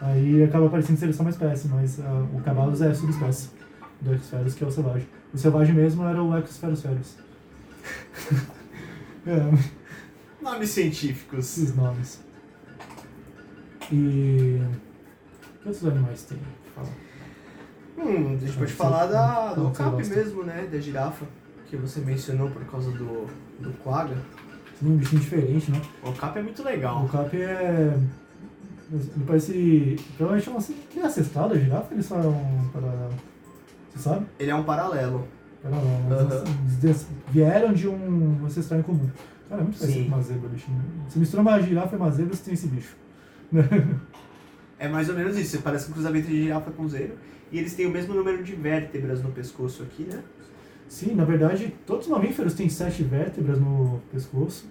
[0.00, 3.50] Aí acaba parecendo ser só uma espécie, mas ah, o cavalos é a subespécie
[4.00, 5.08] do Exferus, que é o selvagem.
[5.32, 7.16] O selvagem mesmo era o Exferus ferus.
[9.26, 9.50] é,
[10.42, 11.38] Nomes científicos.
[11.58, 12.20] esses nomes.
[13.92, 14.60] E.
[15.62, 16.38] Que outros animais tem?
[16.74, 16.88] Fala.
[17.98, 19.12] Hum, a gente pode Ah, falar sim.
[19.12, 20.68] da, do que você cap mesmo, né?
[20.70, 21.26] Da girafa,
[21.66, 23.26] que você mencionou por causa do,
[23.60, 24.16] do quagga.
[24.80, 25.82] Tem um bichinho diferente, né?
[26.02, 27.08] O cap é muito O legal.
[27.08, 27.98] cap é.
[28.90, 29.96] Ele parece.
[30.16, 30.62] Provavelmente é uma.
[30.90, 31.92] Que é ancestral da girafa?
[31.92, 32.68] Ele só é um.
[32.72, 33.08] Para...
[33.98, 34.26] Você sabe?
[34.38, 35.26] Ele é um paralelo.
[35.64, 36.44] Mas Aham.
[36.82, 39.10] eles vieram de um ancestral em comum.
[39.48, 40.08] Cara, é muito parecido Sim.
[40.08, 40.80] com uma zebra, bichinho.
[41.08, 42.96] Se mistura uma girafa e uma zebra, você tem esse bicho.
[44.80, 47.14] É mais ou menos isso, parece um cruzamento de girafa com zero.
[47.50, 50.22] E eles têm o mesmo número de vértebras no pescoço aqui, né?
[50.88, 54.66] Sim, na verdade, todos os mamíferos têm sete vértebras no pescoço.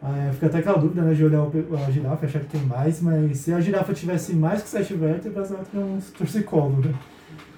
[0.00, 1.42] Ah, é, fica até aquela dúvida né, de olhar
[1.86, 4.94] a girafa e achar que tem mais, mas se a girafa tivesse mais que sete
[4.94, 6.94] vértebras, ela teria um torcicolo, né?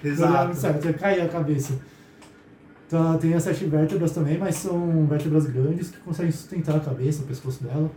[0.03, 0.55] Exato.
[0.55, 1.73] Certo, ia cair a cabeça.
[2.87, 6.79] Então ela tem as sete vértebras também, mas são vértebras grandes que conseguem sustentar a
[6.79, 7.91] cabeça, o pescoço dela.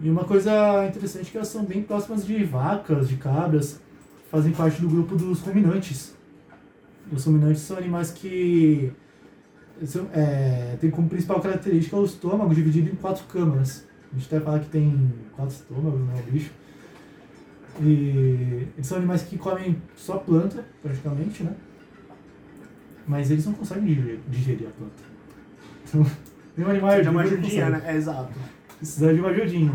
[0.00, 3.80] E uma coisa interessante é que elas são bem próximas de vacas, de cabras,
[4.30, 6.14] fazem parte do grupo dos ruminantes.
[7.10, 8.92] Os ruminantes são animais que
[9.84, 13.86] são, é, tem como principal característica o estômago dividido em quatro câmaras.
[14.12, 16.50] A gente até fala que tem quatro estômagos, né, o bicho.
[17.80, 21.54] E eles são animais que comem só planta, praticamente, né?
[23.06, 25.02] Mas eles não conseguem digerir, digerir a planta.
[25.88, 26.06] Então,
[26.56, 27.82] nenhum animal Precisa de uma ajudinha, né?
[27.86, 28.32] É, exato.
[28.78, 29.72] Precisa de uma ajudinha.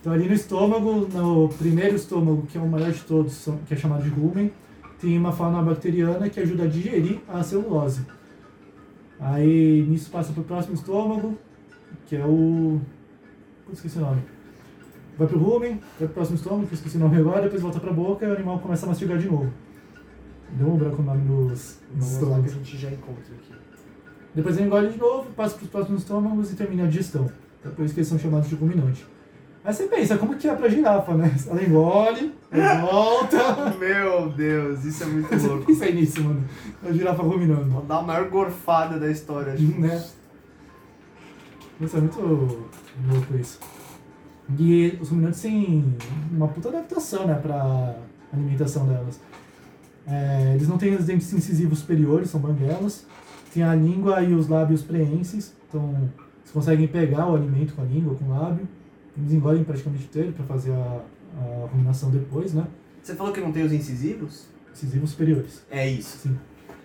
[0.00, 3.76] Então ali no estômago, no primeiro estômago, que é o maior de todos, que é
[3.76, 4.52] chamado de rumen,
[5.00, 8.04] tem uma fauna bacteriana que ajuda a digerir a celulose.
[9.18, 11.38] Aí nisso passa para o próximo estômago,
[12.06, 12.80] que é o.
[13.72, 14.22] Esqueci o nome.
[15.18, 17.80] Vai pro rumen, vai pro próximo estômago, que eu esqueci o nome agora, depois volta
[17.80, 19.52] pra boca e o animal começa a mastigar de novo.
[20.50, 22.52] Deu um branco o nome dos, lá que a estômagos.
[22.52, 23.52] gente já encontra aqui.
[24.34, 27.30] Depois ele engole de novo, passa pros próximos estômagos e termina a digestão.
[27.60, 29.06] Então por isso que eles são chamados de ruminante.
[29.64, 31.34] Aí você pensa, como que é pra girafa, né?
[31.48, 33.70] Ela engole, aí volta.
[33.80, 35.64] Meu Deus, isso é muito louco.
[35.64, 36.44] pensa nisso, mano.
[36.86, 37.70] A girafa ruminando.
[37.70, 39.62] Vou dar a maior gorfada da história, acho.
[39.80, 40.04] Né?
[41.80, 43.58] Isso é muito louco isso.
[44.58, 45.94] E os ruminantes têm
[46.30, 47.96] uma puta adaptação, né, pra
[48.32, 49.20] alimentação delas.
[50.06, 53.06] É, eles não têm os dentes incisivos superiores, são banguelas.
[53.52, 55.94] Tem a língua e os lábios preenses, então
[56.40, 58.68] eles conseguem pegar o alimento com a língua, com o lábio.
[59.16, 61.00] Eles engolem praticamente inteiro para fazer a,
[61.38, 62.66] a ruminação depois, né?
[63.02, 64.46] Você falou que não tem os incisivos?
[64.72, 65.64] Incisivos superiores.
[65.70, 66.18] É isso.
[66.18, 66.36] Sim,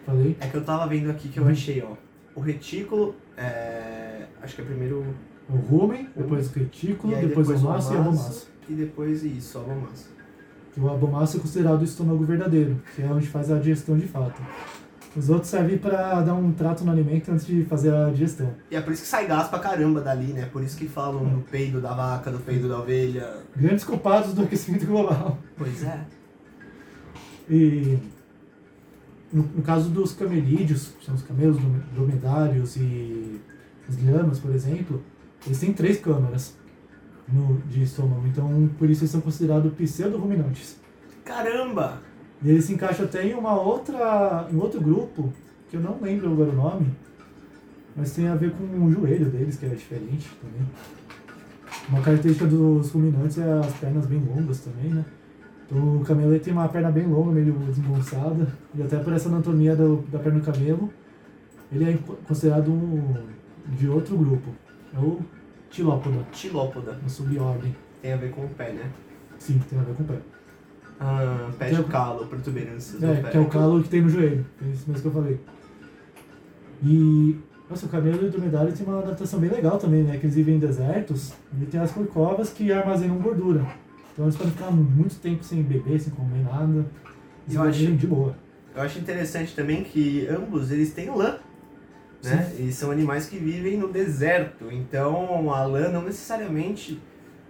[0.06, 0.38] falei.
[0.40, 1.50] É que eu tava vendo aqui que eu Uhum.
[1.50, 1.94] achei, ó.
[2.36, 4.26] O retículo, é...
[4.44, 5.04] acho que é primeiro
[5.50, 8.48] O rumen, depois o retículo, aí depois, depois o maço e a abomaço.
[8.70, 10.10] e depois isso, a massa.
[10.74, 14.08] Que o abomaço é considerado o estômago verdadeiro, que é onde faz a digestão de
[14.08, 14.40] fato.
[15.16, 18.54] Os outros servem para dar um trato no alimento antes de fazer a digestão.
[18.70, 20.46] E é por isso que sai gás pra caramba dali, né?
[20.46, 23.38] Por isso que falam do peido da vaca, do peido da ovelha.
[23.56, 25.40] Grandes culpados do aquecimento global.
[25.58, 26.06] Pois é.
[27.50, 27.98] E
[29.34, 33.42] no, no caso dos camelídeos, que são os camelos, drom- dromedários e
[33.90, 35.02] as lhamas, por exemplo,
[35.46, 36.58] eles têm três câmaras
[37.28, 40.78] no, de estômago, então por isso eles são considerados pseudo-ruminantes.
[41.24, 42.02] Caramba!
[42.42, 45.34] E ele se encaixa até em uma outra, em outro grupo,
[45.70, 46.92] que eu não lembro agora o nome,
[47.96, 50.68] mas tem a ver com o joelho deles, que é diferente também.
[51.90, 55.04] Uma característica dos ruminantes é as pernas bem longas também, né?
[55.66, 59.76] Então, o camelo tem uma perna bem longa, meio desengonçada, e até por essa anatomia
[59.76, 60.90] do, da perna do camelo,
[61.72, 63.16] ele é considerado um,
[63.78, 64.50] de outro grupo.
[64.94, 65.20] É o
[65.70, 66.98] tilópoda, Tilópoda.
[67.00, 67.76] uma subordem.
[68.02, 68.90] Tem a ver com o pé, né?
[69.38, 70.16] Sim, tem a ver com o pé.
[71.00, 73.30] Ah, pé de a- calo, protuberâncias do É, pé.
[73.30, 74.46] que é o calo que tem no joelho.
[74.62, 75.40] É isso mesmo que eu falei.
[76.84, 77.38] E,
[77.70, 80.18] nossa, o camelo e o dromedário tem uma adaptação bem legal também, né?
[80.18, 83.66] Que eles vivem em desertos e tem as corcovas que armazenam gordura.
[84.14, 86.86] Então eles podem ficar muito tempo sem beber, sem comer nada.
[87.46, 88.36] Eles Eu acho- de boa.
[88.76, 91.38] Eu acho interessante também que ambos eles têm lã.
[92.24, 92.52] Né?
[92.60, 94.70] E são animais que vivem no deserto.
[94.72, 97.02] Então a lã não necessariamente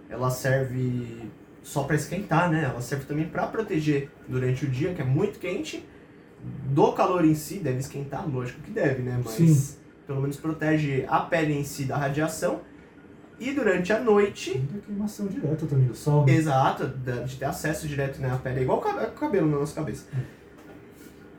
[0.08, 1.28] ela serve
[1.62, 2.64] só para esquentar, né?
[2.64, 5.84] Ela serve também para proteger durante o dia, que é muito quente.
[6.72, 9.20] Do calor em si, deve esquentar, lógico que deve, né?
[9.22, 9.76] Mas Sim.
[10.06, 12.60] pelo menos protege a pele em si da radiação.
[13.38, 16.24] E durante a noite, Muita queimação direta também do sol.
[16.26, 16.32] Né?
[16.34, 19.48] Exato, da- de ter acesso direto né, à pele, é igual o cabe- o cabelo
[19.50, 20.04] na nossa cabeça.
[20.14, 20.20] Hum.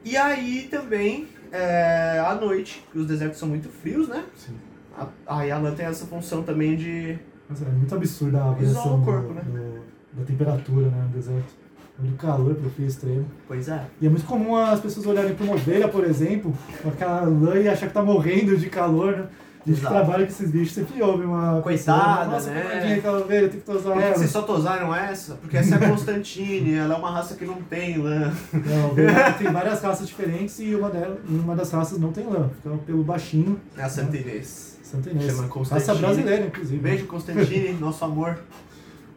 [0.04, 4.24] E aí também, é, à noite, que os desertos são muito frios, né?
[4.36, 4.54] Sim.
[4.98, 5.08] A-
[5.40, 7.18] Aí a lã tem essa função também de.
[7.50, 9.42] Mas é muito absurda a Isola variação o corpo, do- né?
[9.46, 11.62] do- da temperatura né, no deserto.
[12.00, 13.26] Do calor pro frio extremo.
[13.48, 13.86] Pois é.
[14.02, 17.56] E é muito comum as pessoas olharem para uma ovelha, por exemplo, com aquela lã
[17.60, 19.26] e achar que tá morrendo de calor, né?
[19.64, 19.94] A gente que Exato.
[19.94, 21.62] trabalha com esses bichos sempre ouve uma.
[21.62, 22.62] Coitada, pessoa, Nossa, né?
[22.62, 24.16] coitadinha aquela ovelha, tem que tosar ela.
[24.16, 25.36] vocês só tosaram essa?
[25.36, 28.34] Porque essa é a Constantine, ela é uma raça que não tem lã.
[28.52, 28.96] Não,
[29.38, 32.50] tem várias raças diferentes e uma, delas, uma das raças não tem lã.
[32.50, 33.60] Fica pelo baixinho.
[33.78, 34.80] É a Santa Inês.
[34.82, 35.32] Santa Inês.
[35.32, 35.88] Chama Constantine.
[35.88, 36.82] Raça brasileira, inclusive.
[36.82, 38.40] Beijo, Constantine, nosso amor.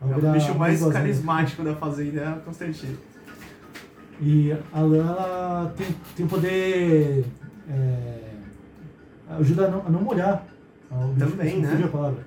[0.02, 1.00] É o bicho mais boazinha.
[1.00, 2.98] carismático da fazenda, é a Constantine.
[4.20, 7.24] E a lã ela tem, tem o poder.
[7.68, 8.34] É,
[9.28, 10.44] ajuda a não, a não molhar.
[11.18, 11.82] Também, né?
[11.84, 12.26] a palavra.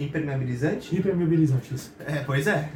[0.00, 0.96] Impermeabilizante?
[0.96, 1.92] Hipermobilizante, isso.
[2.00, 2.68] É, pois é.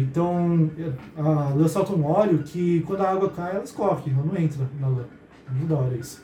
[0.00, 0.70] Então,
[1.16, 1.22] a
[1.54, 4.88] lã solta um óleo que quando a água cai, ela escorre, ela não entra na
[4.88, 5.04] lã.
[5.50, 6.22] Muito da hora isso.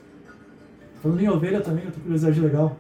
[1.03, 2.77] Falando em ovelha também, outra curiosidade legal.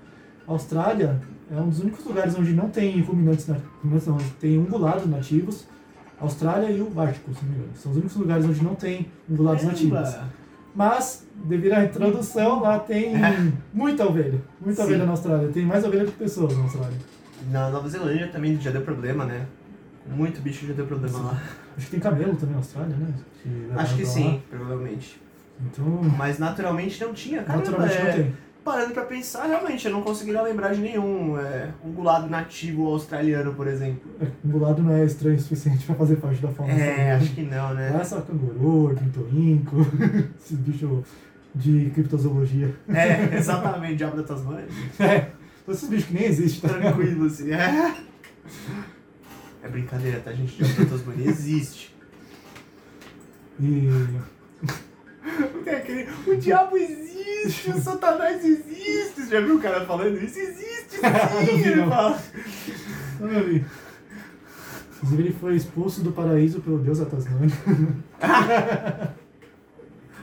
[0.46, 1.20] A Austrália
[1.50, 5.66] é um dos únicos lugares onde não tem ruminantes, na- ruminantes não, tem ungulados nativos.
[6.20, 7.72] A Austrália e o Ártico, se não me engano.
[7.74, 9.98] São os únicos lugares onde não tem ungulados nativos.
[10.74, 13.12] Mas, devido à introdução, lá tem
[13.72, 14.40] muita ovelha.
[14.60, 14.88] Muita Sim.
[14.88, 15.48] ovelha na Austrália.
[15.48, 16.96] Tem mais ovelha do que pessoas na Austrália.
[17.50, 19.46] Na Nova Zelândia também já deu problema, né?
[20.06, 21.42] Muito bicho já deu problema lá.
[21.76, 23.14] Acho que tem camelo também na Austrália, né?
[23.42, 24.08] Que Acho que lá.
[24.08, 25.20] sim, provavelmente.
[25.60, 25.84] Então,
[26.16, 27.42] Mas naturalmente não tinha.
[27.42, 28.34] Caramba, naturalmente é, não tem.
[28.68, 33.66] Parando pra pensar, realmente, eu não conseguiria lembrar de nenhum é, ungulado nativo australiano, por
[33.66, 34.10] exemplo.
[34.44, 36.74] Ungulado não é estranho o suficiente pra fazer parte da fauna.
[36.74, 37.98] É, acho que não, né?
[37.98, 39.76] é só canguru, ornitorrinco,
[40.38, 41.02] esses bichos
[41.54, 42.74] de criptozoologia.
[42.90, 44.68] É, exatamente, diabo da Tasmania.
[45.00, 45.30] É,
[45.66, 46.76] esses bichos que nem existem, tá?
[46.76, 47.50] Tranquilo, assim.
[47.50, 47.94] É.
[49.62, 50.62] É brincadeira, tá, gente?
[50.62, 51.96] Diabo da Tasmania existe.
[53.58, 53.88] E
[55.64, 59.20] Tem aquele, o diabo existe, o satanás existe.
[59.22, 60.38] Você já viu o cara falando isso?
[60.38, 61.88] Existe Não sim, ele não.
[61.90, 62.18] fala.
[63.20, 63.64] Ali.
[64.96, 67.52] Inclusive ele foi expulso do paraíso pelo deus Atasnani.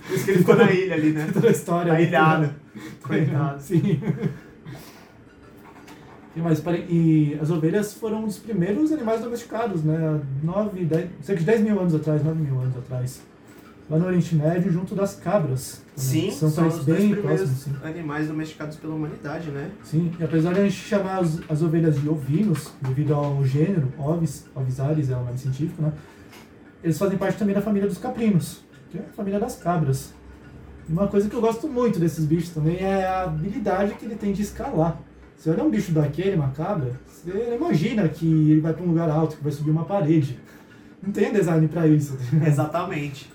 [0.07, 1.29] Por isso que ele ficou na ilha ali, né?
[1.33, 1.91] Toda a história.
[1.93, 2.53] Tá ilhado.
[3.01, 3.61] Coitado.
[3.61, 3.99] Sim.
[6.35, 9.95] E, pare- e as ovelhas foram um dos primeiros animais domesticados, né?
[9.97, 13.21] Há Nove, dez, cerca de 10 mil anos atrás, 9 mil anos atrás.
[13.87, 15.83] Lá no Oriente Médio, junto das cabras.
[15.95, 16.29] também.
[16.29, 17.77] Sim, são, são países os dois bem primeiros próximos.
[17.79, 17.87] Sim.
[17.87, 19.69] animais domesticados pela humanidade, né?
[19.83, 23.93] Sim, e apesar de a gente chamar as, as ovelhas de ovinos, devido ao gênero,
[23.99, 25.93] ovis, ovisalis é o nome científico, né?
[26.83, 30.13] Eles fazem parte também da família dos caprinos, que é a família das cabras.
[30.89, 34.15] E uma coisa que eu gosto muito desses bichos também é a habilidade que ele
[34.15, 34.99] tem de escalar.
[35.37, 39.09] Você olha um bicho daquele, uma cabra, você imagina que ele vai para um lugar
[39.09, 40.39] alto, que vai subir uma parede.
[41.03, 42.17] Não tem design para isso.
[42.45, 43.34] Exatamente.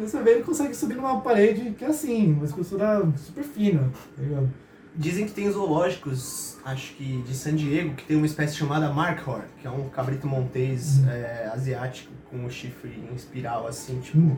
[0.00, 4.22] Você vê ele consegue subir numa parede que é assim, uma escultura super fina, tá
[4.22, 4.48] ligado?
[4.94, 9.42] Dizem que tem zoológicos, acho que de San Diego, que tem uma espécie chamada Markhor,
[9.60, 11.10] que é um cabrito montês Hum.
[11.10, 14.36] é, asiático com o chifre em espiral, assim, tipo, Hum.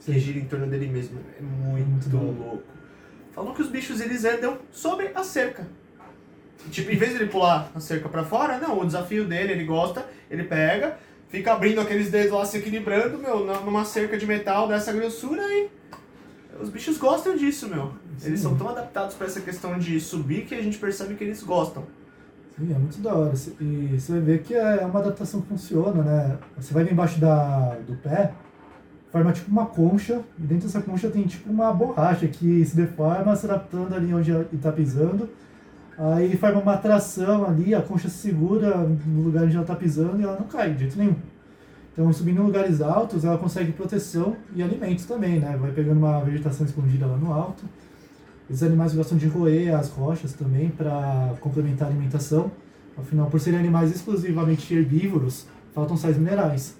[0.00, 1.18] que gira em torno dele mesmo.
[1.38, 2.62] É muito, Muito louco.
[3.32, 5.66] Falam que os bichos eles andam sobre a cerca.
[6.70, 9.64] Tipo, em vez de ele pular a cerca pra fora, não, o desafio dele, ele
[9.64, 14.68] gosta, ele pega, fica abrindo aqueles dedos lá, se equilibrando, meu, numa cerca de metal
[14.68, 15.68] dessa grossura e
[16.60, 17.92] os bichos gostam disso, meu.
[18.24, 18.48] Eles Sim.
[18.48, 21.84] são tão adaptados pra essa questão de subir que a gente percebe que eles gostam.
[22.58, 23.32] Sim, é muito da hora.
[23.60, 26.38] E você vai ver que é uma adaptação que funciona, né?
[26.56, 28.32] Você vai embaixo da, do pé,
[29.12, 33.36] forma tipo uma concha, e dentro dessa concha tem tipo uma borracha que se deforma,
[33.36, 35.30] se adaptando ali onde está pisando.
[35.98, 40.20] Aí forma uma tração ali, a concha se segura no lugar onde ela está pisando
[40.20, 41.16] e ela não cai de jeito nenhum.
[41.92, 45.58] Então, subindo em lugares altos, ela consegue proteção e alimentos também, né?
[45.60, 47.64] Vai pegando uma vegetação escondida lá no alto.
[48.48, 52.52] Esses animais gostam de roer as rochas também para complementar a alimentação.
[52.96, 56.76] Afinal, por serem animais exclusivamente herbívoros, faltam sais minerais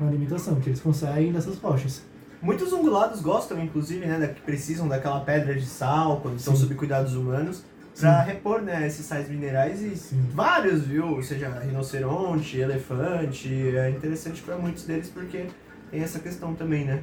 [0.00, 2.02] na alimentação, que eles conseguem dessas rochas.
[2.40, 6.74] Muitos ungulados gostam, inclusive, né, da, que precisam daquela pedra de sal quando estão sob
[6.74, 7.62] cuidados humanos,
[7.98, 8.30] pra Sim.
[8.30, 10.22] repor, né, esses sais minerais e Sim.
[10.34, 11.22] vários, viu?
[11.22, 15.46] Seja rinoceronte, elefante, é interessante pra muitos deles porque
[15.90, 17.02] tem essa questão também, né?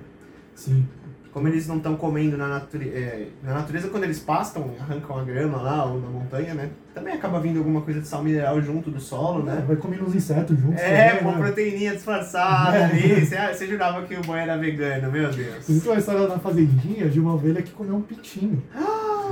[0.55, 0.85] Sim.
[1.31, 5.61] Como eles não estão comendo na natureza, na natureza quando eles pastam, arrancam a grama
[5.61, 6.71] lá ou na montanha, né?
[6.91, 9.63] Também acaba vindo alguma coisa de sal mineral junto do solo, né?
[9.67, 10.81] Vai comendo uns insetos juntos.
[10.81, 11.45] É, também, uma né?
[11.45, 12.83] proteininha disfarçada É.
[12.85, 13.23] ali.
[13.23, 15.69] Você, você jurava que o boi era vegano, meu Deus.
[15.69, 18.63] Existe uma história na fazendinha de uma ovelha que comeu um pitinho.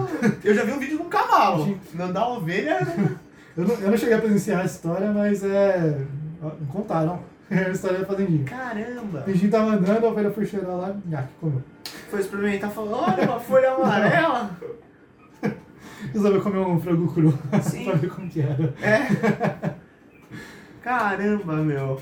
[0.44, 1.80] Eu já vi um vídeo de um cavalo.
[2.14, 2.80] Dá ovelha.
[3.58, 6.06] Eu não, eu não cheguei a presenciar a história, mas é.
[6.72, 7.20] contaram.
[7.50, 8.44] É a história da fazendinha.
[8.44, 9.22] Caramba!
[9.22, 11.64] O bichinho tava andando, a ovelha foi cheirar lá, ah, que comeu.
[12.12, 14.52] Foi experimentar e falou: olha uma folha amarela.
[16.14, 17.86] Resolveu comer um frango cru Sim.
[17.86, 18.74] pra ver como que era.
[18.82, 19.74] É.
[20.82, 22.02] Caramba, meu.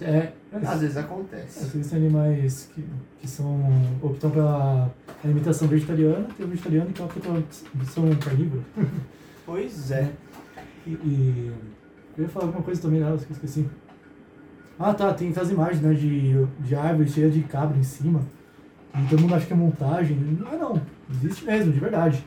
[0.00, 1.64] É, Às vezes acontece.
[1.64, 2.84] Existem animais que,
[3.20, 3.60] que são,
[4.02, 4.90] optam pela
[5.24, 8.62] alimentação vegetariana, tem o vegetariano que opta pela opção carnívora.
[9.46, 10.10] Pois é.
[10.84, 11.52] E, e
[12.18, 13.08] eu ia falar alguma coisa também, né?
[13.08, 13.64] Eu esqueci.
[14.76, 18.22] Ah tá, tem aquelas imagens né, de, de árvore cheia de cabra em cima.
[18.92, 20.16] E todo mundo acha que é montagem.
[20.16, 22.24] Não é não, existe mesmo, de verdade.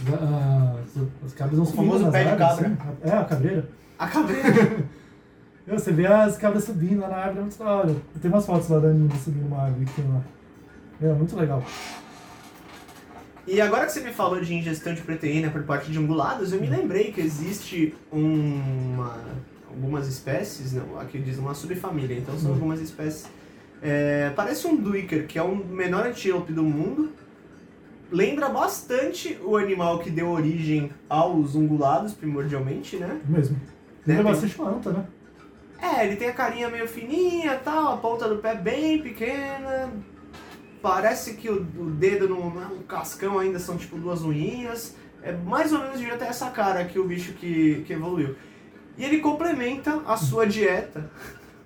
[0.00, 2.66] As, as, as cabras não O famoso pé de cabra.
[2.66, 2.76] assim.
[3.02, 3.68] É, a cabreira.
[3.98, 4.84] A cabreira.
[5.70, 7.96] Você vê as cabras subindo lá na árvore, é muito da hora.
[8.20, 10.20] Tem umas fotos lá da Nina subindo uma árvore que tem lá.
[11.02, 11.62] É, muito legal.
[13.46, 16.60] E agora que você me falou de ingestão de proteína por parte de ungulados, eu
[16.60, 19.16] me lembrei que existe uma,
[19.68, 22.54] algumas espécies, não, aqui diz uma subfamília, então são Hum.
[22.54, 23.26] algumas espécies.
[23.82, 27.12] É, parece um duiker, que é o menor antílope do mundo.
[28.12, 33.20] Lembra bastante o animal que deu origem aos ungulados, primordialmente, né?
[33.26, 33.56] Mesmo.
[33.56, 33.62] Né,
[34.16, 35.04] Lembra tem- bastante uma anta, né?
[35.80, 39.90] É, ele tem a carinha meio fininha tal, a ponta do pé bem pequena.
[40.82, 44.94] Parece que o, o dedo não não é um cascão ainda, são tipo duas unhinhas.
[45.22, 48.36] É mais ou menos devia ter essa cara aqui o bicho que, que evoluiu.
[48.96, 51.10] E ele complementa a sua dieta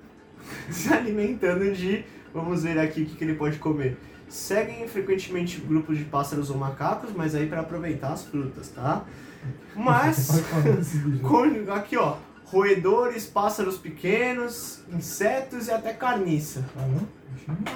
[0.70, 2.04] se alimentando de.
[2.32, 3.96] Vamos ver aqui o que, que ele pode comer.
[4.28, 9.04] Seguem frequentemente grupos de pássaros ou macacos, mas aí para aproveitar as frutas, tá?
[9.76, 10.30] Mas.
[11.74, 12.16] Aqui, ó.
[12.54, 16.64] Roedores, pássaros pequenos, insetos e até carniça.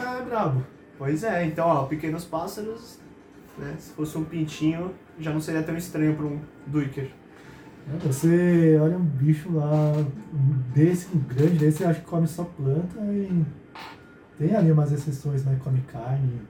[0.00, 0.64] Ah, é brabo.
[0.96, 3.00] Pois é, então, ó, pequenos pássaros,
[3.58, 3.74] né?
[3.80, 7.10] Se fosse um pintinho, já não seria tão estranho para um duiker.
[7.92, 9.94] É, Você olha um bicho lá
[10.72, 13.44] desse, um grande desse, acha que come só planta e
[14.38, 15.58] tem ali umas exceções, né?
[15.64, 16.40] Come carne.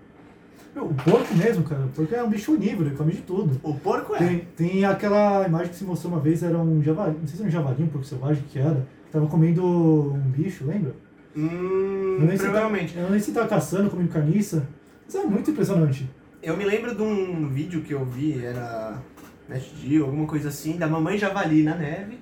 [0.79, 3.59] Meu, o porco mesmo, cara, o porco é um bicho onívoro, ele come de tudo.
[3.65, 4.19] O porco é.
[4.19, 7.43] Tem, tem aquela imagem que se mostrou uma vez, era um javali, não sei se
[7.43, 8.87] era um javali, um porco selvagem que era.
[9.07, 10.95] que tava comendo um bicho, lembra?
[11.37, 12.97] Hum, Eu nem sei se tá- provavelmente.
[12.97, 14.69] Eu nem sei se tava caçando, comendo carniça.
[15.09, 16.09] Isso é muito impressionante.
[16.41, 18.99] Eu me lembro de um vídeo que eu vi, era
[19.49, 22.21] Nest Geo, alguma coisa assim, da mamãe javali na neve,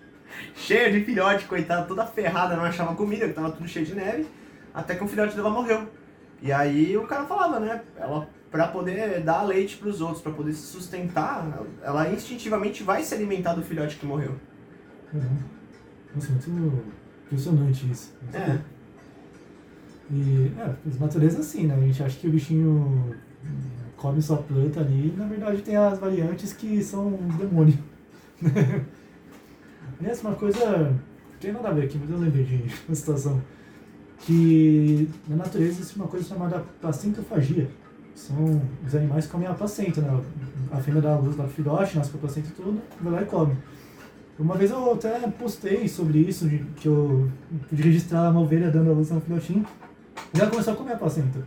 [0.56, 4.26] cheia de filhote, coitada, toda ferrada, não achava comida, que tava tudo cheio de neve,
[4.72, 5.82] até que um filhote dela morreu.
[6.40, 10.52] E aí o cara falava, né, ela pra poder dar leite pros outros, pra poder
[10.52, 14.34] se sustentar, ela instintivamente vai se alimentar do filhote que morreu.
[15.12, 15.38] Uhum.
[16.14, 16.82] Nossa, muito
[17.26, 18.14] impressionante isso.
[18.32, 18.58] É.
[20.10, 21.74] E, é, a natureza é assim, né?
[21.74, 23.14] A gente acha que o bichinho
[23.96, 27.78] come só planta ali, e na verdade tem as variantes que são um demônio.
[30.00, 33.42] Aliás, uma coisa, não tem nada a ver aqui, mas eu lembrei de uma situação.
[34.20, 37.70] Que na natureza existe uma coisa chamada placentofagia.
[38.14, 40.20] São os animais que comem a placenta, né?
[40.72, 43.22] A fêmea dá a luz lá pro filhote, nasce com a placenta tudo, vai lá
[43.22, 43.56] e come.
[44.38, 47.30] Uma vez eu até postei sobre isso, de, que eu
[47.68, 49.66] pude registrar uma ovelha dando a luz a um filhotinho,
[50.34, 51.40] e ela começou a comer a placenta.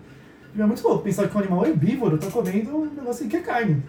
[0.54, 3.42] E é muito louco pensar que um animal herbívoro tá comendo um negócio que é
[3.42, 3.82] carne.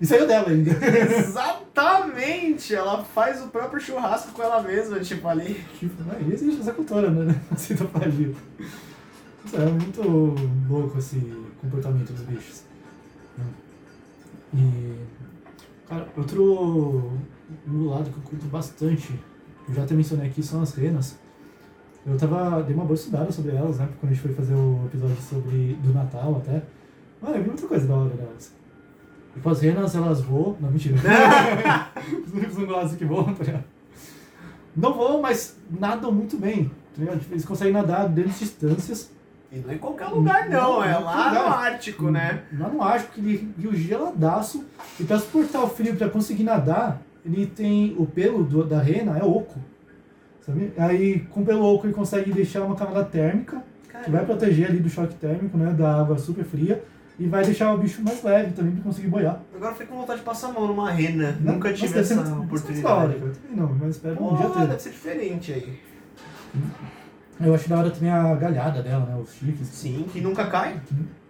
[0.00, 0.70] E saiu dela ainda.
[1.18, 2.74] Exatamente!
[2.74, 5.64] Ela faz o próprio churrasco com ela mesma, tipo ali.
[5.82, 7.34] E existe essa cultura, né?
[7.56, 8.32] Citofagia.
[9.44, 10.02] Isso é muito
[10.68, 11.20] louco esse
[11.60, 12.62] comportamento dos bichos.
[14.54, 14.94] E.
[15.88, 17.12] Cara, outro
[17.68, 19.20] lado que eu curto bastante,
[19.68, 21.18] eu já até mencionei aqui, são as renas.
[22.06, 22.62] Eu tava.
[22.62, 23.88] dei uma boa estudada sobre elas, né?
[24.00, 25.74] Quando a gente foi fazer o episódio sobre.
[25.82, 26.62] do Natal até.
[27.22, 28.52] Mano, eu vi muita coisa da hora delas.
[29.32, 30.56] Tipo, as renas, elas voam.
[30.60, 30.96] Não, mentira.
[32.26, 33.64] Os únicos ungulados que voam, tá ligado?
[34.76, 36.70] Não voam, mas nadam muito bem.
[36.94, 37.20] Tá ligado?
[37.20, 39.10] Tipo, eles conseguem nadar grandes distâncias.
[39.50, 41.58] E não é em qualquer lugar, não, é lá no lugar.
[41.58, 42.42] Ártico, né?
[42.58, 44.64] Lá no Ártico, ele rio geladaço.
[44.98, 49.16] E pra suportar o frio, pra conseguir nadar, ele tem o pelo do- da rena
[49.18, 49.58] é oco.
[50.44, 50.72] Sabe?
[50.76, 53.62] Aí com o pelo oco ele consegue deixar uma camada térmica,
[54.04, 55.72] que vai proteger ali do choque térmico, né?
[55.72, 56.82] Da água super fria.
[57.18, 59.40] E vai deixar o bicho mais leve também pra conseguir boiar.
[59.54, 61.30] Agora eu fiquei com vontade de passar a mão numa rena.
[61.40, 62.92] Nunca Nossa, tive essa muito- oportunidade.
[62.92, 63.12] hora.
[63.12, 64.66] Eu também não, mas espero um dia Pô, ter.
[64.66, 65.80] deve ser diferente aí.
[67.40, 69.16] Eu acho da hora também a galhada dela, né?
[69.16, 69.68] Os chifres.
[69.68, 70.80] Sim, que nunca cai.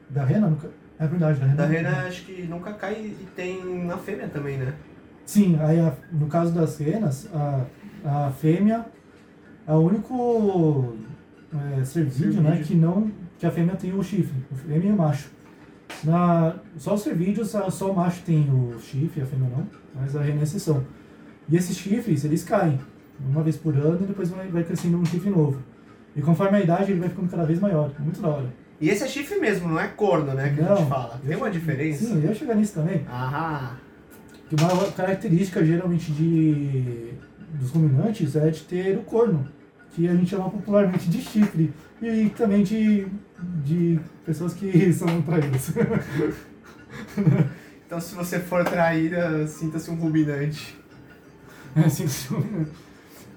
[0.09, 0.49] Da rena?
[0.49, 0.71] Nunca...
[0.99, 1.57] É verdade, da rena.
[1.57, 4.73] Da rena acho que nunca cai e tem na fêmea também, né?
[5.27, 7.61] Sim, aí a- no caso das renas, a,
[8.27, 8.87] a fêmea
[9.67, 10.95] é o único
[11.81, 14.97] é, cervídeo, né, que não que a fêmea tem o chifre, o fêmea e o
[14.97, 15.29] macho.
[16.03, 20.23] Na, só os a- só o macho tem o chifre, a fêmea não, mas a
[20.23, 20.83] rena exceção.
[21.49, 22.79] E esses chifres, eles caem
[23.21, 25.62] uma vez por ano e depois vai, vai crescendo um chifre novo.
[26.17, 27.91] E conforme a idade, ele vai ficando cada vez maior.
[27.99, 28.47] É muito da hora.
[28.81, 30.53] E esse é chifre mesmo, não é corno, né?
[30.55, 30.77] Que a Não.
[30.77, 31.21] gente fala.
[31.25, 32.05] Tem uma diferença?
[32.07, 33.05] Sim, eu ia chegar nisso também.
[33.09, 33.77] Aham.
[34.49, 37.11] Que uma característica geralmente de
[37.59, 39.47] dos ruminantes é de ter o corno,
[39.93, 43.07] que a gente chama popularmente de chifre, e também de,
[43.65, 45.73] de pessoas que são traídas.
[47.87, 50.77] Então se você for traída, sinta-se um ruminante.
[51.77, 52.07] É, assim,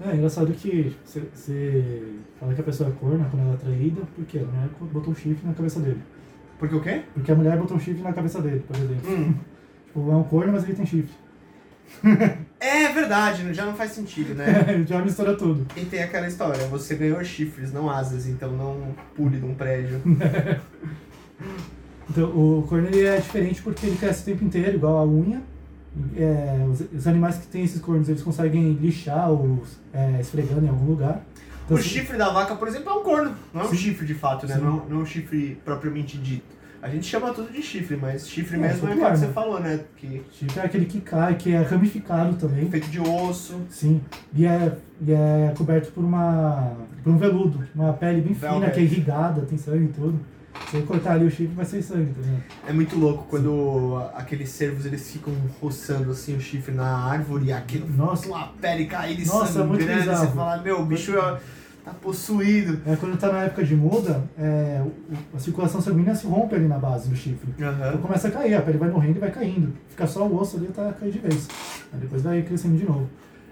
[0.00, 2.02] é engraçado que você- você
[2.40, 5.14] fala que a pessoa é corna quando ela é traída, porque a mulher botou um
[5.16, 6.00] chifre na cabeça dele.
[6.58, 7.02] Porque o quê?
[7.14, 9.10] Porque a mulher botou um chifre na cabeça dele, por exemplo.
[9.12, 9.34] Hum.
[9.86, 11.14] Tipo, é um corno, mas ele tem chifre.
[12.60, 14.46] É verdade, já não faz sentido, né?
[14.86, 15.66] Já mistura tudo.
[15.76, 20.00] E tem aquela história, você ganhou chifres, não asas, então não pule de um prédio.
[22.10, 25.42] Então, o corno é diferente porque ele cresce o tempo inteiro, igual a unha.
[26.16, 29.62] É, os, os animais que têm esses cornos, eles conseguem lixar ou
[29.92, 31.22] é, esfregando em algum lugar.
[31.64, 33.34] Então, O assim, chifre da vaca, por exemplo, é um corno.
[33.52, 33.76] Não é um Sim.
[33.76, 34.56] chifre de fato, né?
[34.56, 36.56] Não, não é um chifre propriamente dito.
[36.80, 39.32] A gente chama tudo de chifre, mas chifre É, mesmo é aquilo que você né?
[39.32, 39.80] falou, né?
[39.96, 42.70] Que chifre é aquele que cai, que é ramificado também.
[42.70, 43.60] feito de osso.
[43.68, 44.00] Sim.
[44.34, 46.72] E é, e é coberto por, uma,
[47.02, 48.72] por um veludo, uma pele bem fina, Velvet.
[48.74, 50.20] que é irrigada, tem sangue e tudo.
[50.70, 52.42] Se você cortar ali o chifre, vai ser sangue, tá vendo?
[52.68, 57.52] É muito louco quando aqueles cervos eles ficam roçando assim o chifre na árvore e
[57.52, 58.28] aquilo Nossa.
[58.28, 60.32] com a pele caindo e Nossa, é muito e você bizarro.
[60.34, 61.38] fala, meu, o bicho é-
[61.88, 62.80] tá possuído.
[62.86, 64.82] É, quando tá na época de muda, é,
[65.34, 67.52] a circulação sanguínea se rompe ali na base do chifre.
[67.56, 67.98] Então Aham.
[67.98, 69.72] começa a cair, a pele vai morrendo e vai caindo.
[69.88, 71.48] Fica só o osso ali até cair de vez.
[71.92, 73.08] Aí depois vai crescendo de novo.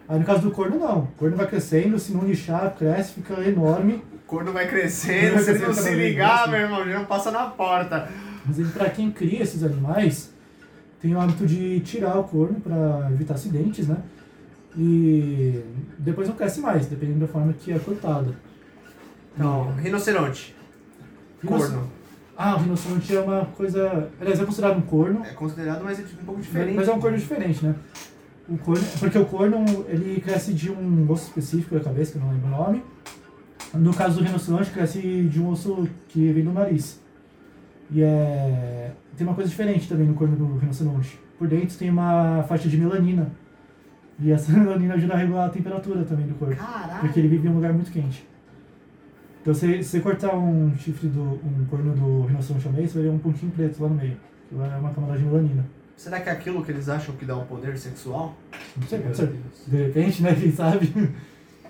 [0.09, 1.01] Aí no caso do corno não.
[1.01, 4.03] O corno vai crescendo, se não lixar, cresce, fica enorme.
[4.15, 7.31] O corno vai crescendo, Vai se não se ligar, mais, meu irmão, já não passa
[7.31, 8.09] na porta.
[8.45, 10.33] Mas pra quem cria esses animais,
[11.01, 13.97] tem o hábito de tirar o corno para evitar acidentes, né?
[14.77, 15.63] E
[15.99, 18.35] depois não cresce mais, dependendo da forma que é cortada.
[19.37, 20.55] Não, rinoceronte.
[21.43, 21.91] Rinoce- Corno.
[22.37, 24.11] Ah, o rinoceronte é uma coisa.
[24.21, 26.77] Aliás, é considerado um corno, É considerado, mas é um pouco diferente.
[26.77, 27.75] mas é um corno diferente, né?
[28.49, 32.23] O corno, porque o corno ele cresce de um osso específico da cabeça, que eu
[32.23, 32.83] não lembro o nome.
[33.75, 37.01] No caso do rinoceronte, cresce de um osso que vem do nariz.
[37.91, 38.93] E é.
[39.17, 41.19] Tem uma coisa diferente também no corno do rinoceronte.
[41.39, 43.31] Por dentro tem uma faixa de melanina.
[44.19, 46.57] E essa melanina ajuda a regular a temperatura também do corpo.
[46.57, 47.01] Caralho.
[47.01, 48.27] Porque ele vive em um lugar muito quente.
[49.43, 51.23] Então se você cortar um chifre do.
[51.23, 54.17] um corno do rinoceronte chamês, você vai ver um pontinho preto lá no meio.
[54.49, 55.65] Que é uma camada de melanina.
[55.97, 58.37] Será que é aquilo que eles acham que dá o poder sexual?
[58.77, 59.33] Não sei, pode ser.
[59.67, 60.35] De repente, né?
[60.35, 60.93] Quem sabe?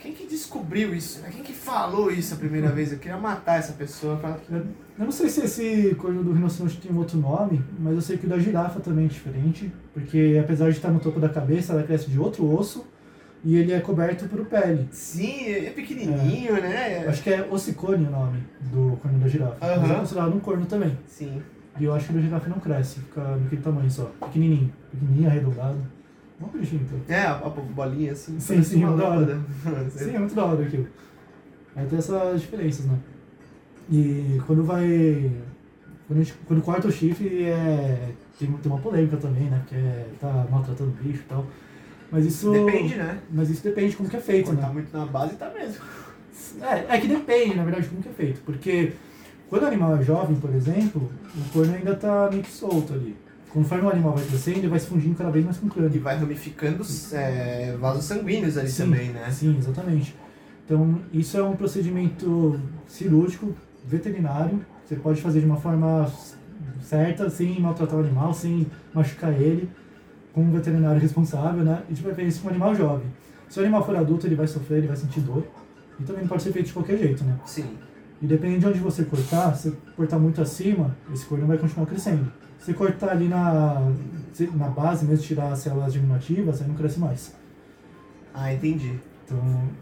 [0.00, 1.22] Quem que descobriu isso?
[1.30, 2.92] Quem que falou isso a primeira vez?
[2.92, 4.18] Eu queria matar essa pessoa.
[4.46, 4.62] Que...
[4.98, 8.24] Eu não sei se esse corno do rinoceronte tem outro nome, mas eu sei que
[8.24, 11.82] o da girafa também é diferente, porque apesar de estar no topo da cabeça, ela
[11.82, 12.86] cresce de outro osso
[13.44, 14.88] e ele é coberto por pele.
[14.90, 17.04] Sim, é pequenininho, né?
[17.04, 18.42] Eu acho que é ossicone o nome
[18.72, 19.56] do corno da girafa.
[19.60, 19.92] Mas Aham.
[19.92, 20.98] é considerado um corno também.
[21.06, 21.42] Sim.
[21.78, 24.10] E eu acho que o da girafa não cresce, fica naquele tamanho só.
[24.20, 24.72] Pequenininho.
[24.90, 25.78] Pequenininho, arredondado.
[26.40, 27.14] Uma bichinho, então.
[27.14, 28.40] É, a, a bolinha assim.
[28.40, 29.40] Sim, sim, uma da hora.
[29.90, 30.86] Sim, é muito da hora aquilo.
[31.74, 32.98] Aí tem essas diferenças, né?
[33.90, 35.30] E quando vai.
[36.06, 39.58] Quando, gente, quando corta o chifre, é, tem, tem uma polêmica também, né?
[39.60, 41.46] Porque é, tá maltratando o bicho e tal.
[42.10, 42.50] Mas isso.
[42.50, 43.18] Depende, né?
[43.30, 44.68] Mas isso depende de como que é feito, né?
[44.72, 45.82] muito na base tá mesmo.
[46.60, 48.40] É, é que depende, na verdade, de como que é feito.
[48.42, 48.92] Porque
[49.48, 53.16] quando o animal é jovem, por exemplo, o corno ainda tá meio que solto ali.
[53.50, 55.72] Conforme o animal vai crescendo, ele vai se fundindo cada vez mais com o E
[55.72, 56.00] crânio.
[56.00, 59.30] vai ramificando é, vasos sanguíneos ali Sim, também, né?
[59.30, 60.14] Sim, exatamente.
[60.64, 63.54] Então, isso é um procedimento cirúrgico,
[63.86, 64.60] veterinário.
[64.84, 66.10] Você pode fazer de uma forma
[66.80, 69.68] certa, sem maltratar o animal, sem machucar ele,
[70.32, 71.82] com um veterinário responsável, né?
[71.88, 73.06] E de preferência com um animal jovem.
[73.48, 75.44] Se o animal for adulto, ele vai sofrer, ele vai sentir dor.
[75.98, 77.36] E também não pode ser feito de qualquer jeito, né?
[77.46, 77.66] Sim.
[78.20, 81.86] E dependendo de onde você cortar, se você cortar muito acima, esse corno vai continuar
[81.86, 82.30] crescendo.
[82.58, 83.90] Se você cortar ali na,
[84.54, 87.34] na base mesmo, tirar as células germinativas, aí não cresce mais.
[88.34, 88.98] Ah, entendi.
[89.24, 89.38] Então,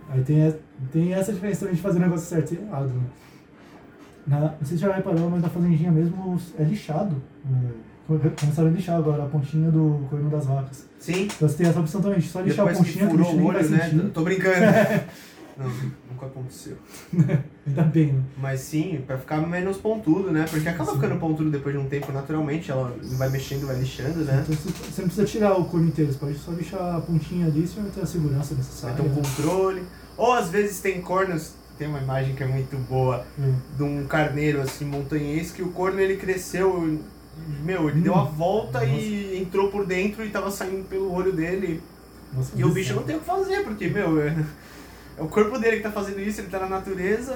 [0.09, 0.55] aí tem, a-
[0.93, 3.03] tem essa diferença também de fazer o negócio certo e errado, né?
[4.27, 7.17] Na, não sei se já reparou, mas na fazendinha mesmo é lixado.
[7.47, 7.85] É,
[8.39, 10.87] Começaram a lixar agora a pontinha do corno das vacas.
[10.99, 11.23] Sim.
[11.25, 13.33] Então você tem essa opção também, de só lixar Depois a pontinha, que o furou
[13.33, 13.91] o vai olho, né?
[13.91, 14.11] sentir.
[14.11, 14.55] Tô brincando.
[15.57, 15.71] Não,
[16.11, 16.77] nunca aconteceu.
[17.67, 18.23] Ainda bem, né?
[18.39, 20.47] Mas sim, pra ficar menos pontudo, né?
[20.51, 21.01] Porque acaba Sim.
[21.01, 24.43] ficando pontudo depois de um tempo, naturalmente, ela vai mexendo, vai lixando, né?
[24.43, 27.67] Então você, não precisa tirar o corno inteiro, você pode só lixar a pontinha ali,
[27.67, 28.97] você vai ter a segurança Vai necessária.
[28.97, 29.83] ter um controle.
[30.17, 33.55] Ou às vezes tem cornos, tem uma imagem que é muito boa, Hum.
[33.77, 36.99] de um carneiro assim, montanhês, que o corno ele cresceu,
[37.65, 38.03] meu, ele Hum.
[38.03, 38.93] deu a volta Nossa.
[38.93, 41.83] e entrou por dentro e tava saindo pelo olho dele.
[42.33, 44.35] Nossa, E o bicho não tem o que fazer, porque, meu, é,
[45.19, 47.35] é o corpo dele que tá fazendo isso, ele tá na natureza,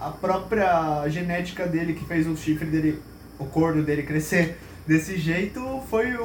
[0.00, 3.00] a própria genética dele que fez o chifre dele,
[3.38, 6.24] o corno dele crescer desse jeito foi o,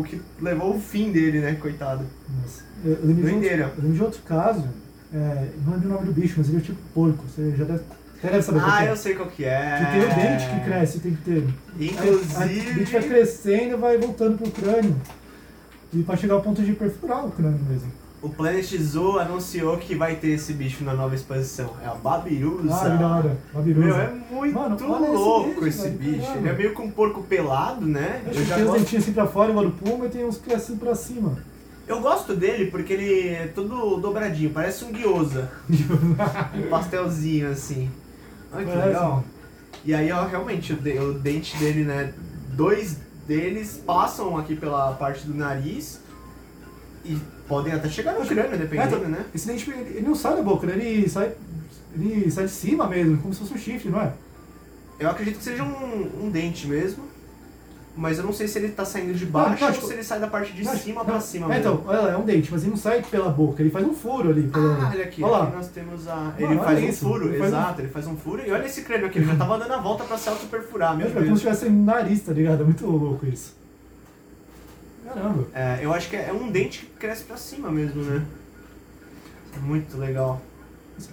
[0.00, 2.04] o que levou o fim dele, né, coitado.
[2.42, 2.62] Nossa.
[2.84, 4.68] Eu, eu lembro de outro, eu lembro de outro caso,
[5.12, 7.24] é, não lembro o nome do bicho, mas ele é tipo porco.
[7.28, 7.80] Você já deve,
[8.22, 8.90] deve saber Ah, que é.
[8.90, 9.78] eu sei qual que é.
[9.78, 11.54] Que tem o dente que cresce tempo inteiro.
[11.78, 12.46] Aí, aí o bicho vai
[13.00, 14.96] Inclusive, crescendo e vai voltando pro crânio.
[15.92, 17.90] E pra chegar ao ponto de perfurar o crânio mesmo.
[18.20, 21.70] o Planet Zoo anunciou que vai ter esse bicho na nova expansão.
[21.82, 22.74] É a Babirusa.
[22.74, 23.36] Ah, que da hora.
[23.54, 23.86] Babirusa.
[23.86, 26.32] Meu, é muito Mano, olha esse louco bicho, esse bicho.
[26.36, 28.20] Ele é meio com um porco pelado, né?
[28.26, 30.24] Eu que já tem os gosto dentinhos assim pra fora, igual do puma, e tem
[30.24, 31.38] uns que é assim pra cima.
[31.86, 35.50] Eu gosto dele porque ele é todo dobradinho, parece um gyoza.
[35.70, 37.90] um pastelzinho assim.
[38.52, 39.24] Olha que Parece, legal.
[39.84, 42.12] E aí, ó, realmente, o, de- o dente dele, né?
[42.54, 46.00] Dois deles passam aqui pela parte do nariz
[47.04, 47.16] e
[47.46, 49.24] podem até chegar no crânio, dependendo, É, né?
[49.34, 50.74] Esse dente, ele ele não sai da boca, né?
[50.74, 51.32] ele sai,
[51.94, 54.12] ele sai de cima mesmo, como se fosse um chifre, não é?
[54.98, 57.04] Eu acredito que seja um, um dente mesmo.
[57.98, 60.02] Mas eu não sei se ele tá saindo de baixo não, ou tipo, se ele
[60.04, 61.60] sai da parte de Não, cima pra cima É, mesmo.
[61.76, 63.94] então, olha lá, é um dente, mas ele não sai pela boca, ele faz um
[63.94, 64.50] furo ali.
[64.52, 66.34] Ah, olha aqui, olha aqui nós temos a.
[66.38, 68.42] Ele faz um isso, furo, ele faz um- exato, ele faz um furo.
[68.46, 71.06] E olha esse crânio aqui, ele já tava dando a volta pra se auto-perfurar, meu
[71.08, 72.60] É como se tivesse um nariz, tá ligado?
[72.60, 73.56] É muito louco isso.
[75.06, 75.46] Caramba.
[75.54, 78.22] É, eu acho que é um dente que cresce pra cima mesmo, né?
[79.62, 80.42] Muito legal.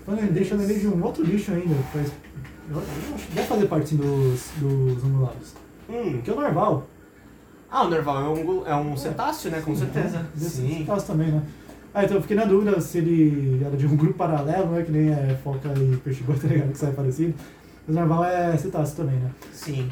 [0.06, 2.12] Falando deixa eu lembrei de um outro bicho ainda, faz.
[2.70, 5.54] Eu, eu acho que deve fazer parte dos, dos ungulados.
[5.90, 6.22] Hum.
[6.24, 6.88] Que é o narval.
[7.70, 9.62] Ah, o narval é um, é um cetáceo, né?
[9.62, 10.26] Com certeza.
[10.36, 10.86] Desse Sim.
[10.86, 11.42] caso também, né?
[11.94, 14.84] Ah, então eu fiquei na dúvida se ele era de um grupo paralelo, né?
[14.84, 16.72] Que nem é foca e peixe tá ligado?
[16.72, 17.34] Que sai parecido.
[17.88, 19.30] Mas o narval é cetáceo também, né?
[19.52, 19.90] Sim.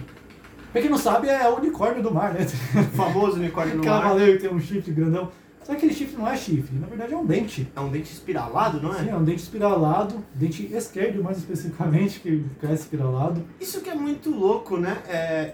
[0.71, 2.45] Pra quem não sabe, é o unicórnio do mar, né?
[2.75, 4.09] O famoso unicórnio Aquela mar.
[4.09, 5.29] baleia que tem um chifre grandão.
[5.63, 7.71] Só que aquele chifre não é chifre, na verdade é um dente.
[7.75, 9.11] É um dente espiralado, não Sim, é?
[9.11, 13.43] é um dente espiralado, dente esquerdo mais especificamente, que cresce espiralado.
[13.59, 14.97] Isso que é muito louco, né?
[15.07, 15.53] É,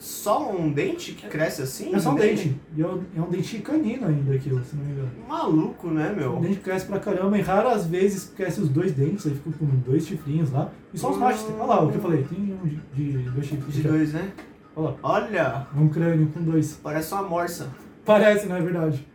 [0.00, 1.94] só um dente que cresce assim?
[1.94, 2.34] É só um nele?
[2.34, 2.60] dente.
[2.76, 5.10] E é um, é um dente canino ainda aquilo, se não me engano.
[5.28, 6.36] Maluco, né, O meu?
[6.40, 10.06] dente cresce pra caramba e raras vezes cresce os dois dentes, aí fica com dois
[10.06, 10.72] chifrinhos lá.
[10.92, 11.54] E só os machos tem.
[11.56, 13.74] Olha lá o que eu falei, tem um de, de dois chifres.
[13.74, 14.32] De dois, né?
[14.74, 16.78] Olha lá, Olha, um crânio com dois.
[16.82, 17.68] parece uma morsa.
[18.04, 19.06] Parece, não é verdade?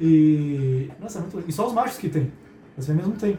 [0.00, 0.88] E.
[1.00, 2.30] Nossa, é muito E só os machos que tem.
[2.76, 3.36] As fêmeas não tem.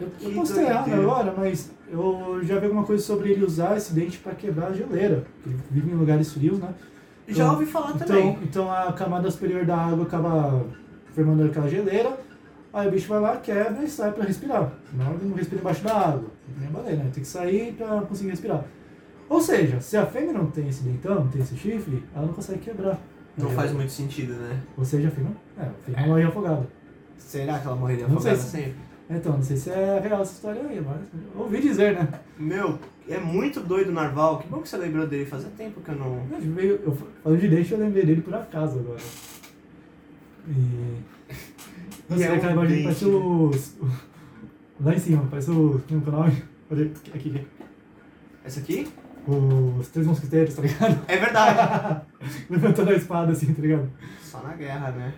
[0.00, 0.46] Eu, eu errado
[0.86, 1.02] doideira.
[1.02, 4.72] agora, mas eu já vi alguma coisa sobre ele usar esse dente pra quebrar a
[4.72, 5.24] geleira.
[5.34, 6.68] Porque ele vive em lugares frios, né?
[7.28, 8.38] Já Então- ouvi falar Então, também.
[8.42, 10.64] então a camada superior da água acaba
[11.14, 12.18] formando aquela geleira,
[12.72, 14.72] aí o bicho vai lá, quebra e sai pra respirar.
[14.90, 16.24] Senão ele não respira embaixo da água.
[16.58, 17.10] Nem baleia, né?
[17.12, 18.64] Tem que sair pra conseguir respirar.
[19.28, 22.32] Ou seja, se a fêmea não tem esse dentão, não tem esse chifre, ela não
[22.32, 22.98] consegue quebrar.
[23.38, 24.60] Não Aí, faz muito sentido, né?
[24.76, 26.66] Ou seja, a fêmea, é, a fêmea morre afogada.
[27.16, 28.74] Será que ela morreria Não afogada se- sempre?
[29.12, 31.00] Então, não sei se é real essa história aí, mas
[31.34, 32.08] ouvi dizer, né?
[32.38, 34.38] Meu, é muito doido o Narval.
[34.38, 35.26] Que bom que você lembrou dele.
[35.26, 36.24] Fazia tempo que eu não.
[36.30, 39.00] Eu, veio- eu falando de dente, eu lembrei dele por acaso agora.
[40.48, 40.52] E.
[42.08, 43.76] Nossa, E é um aquela imagem dente, parece os.
[44.80, 45.80] Lá em cima, parece o.
[45.90, 46.42] É o nome?
[46.70, 47.46] Olha aqui, aqui.
[48.44, 48.88] Essa aqui?
[49.26, 50.98] Os três mosquiteiros, tá ligado?
[51.08, 52.02] É verdade.
[52.48, 53.90] Levantando a espada assim, tá ligado?
[54.22, 55.12] Só na guerra, né?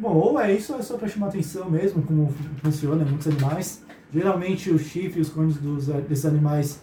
[0.00, 2.32] Bom, ou é isso, ou é só pra chamar atenção mesmo, como
[2.62, 3.84] funciona em muitos animais.
[4.10, 6.82] Geralmente os chifres e os cornos dos, desses animais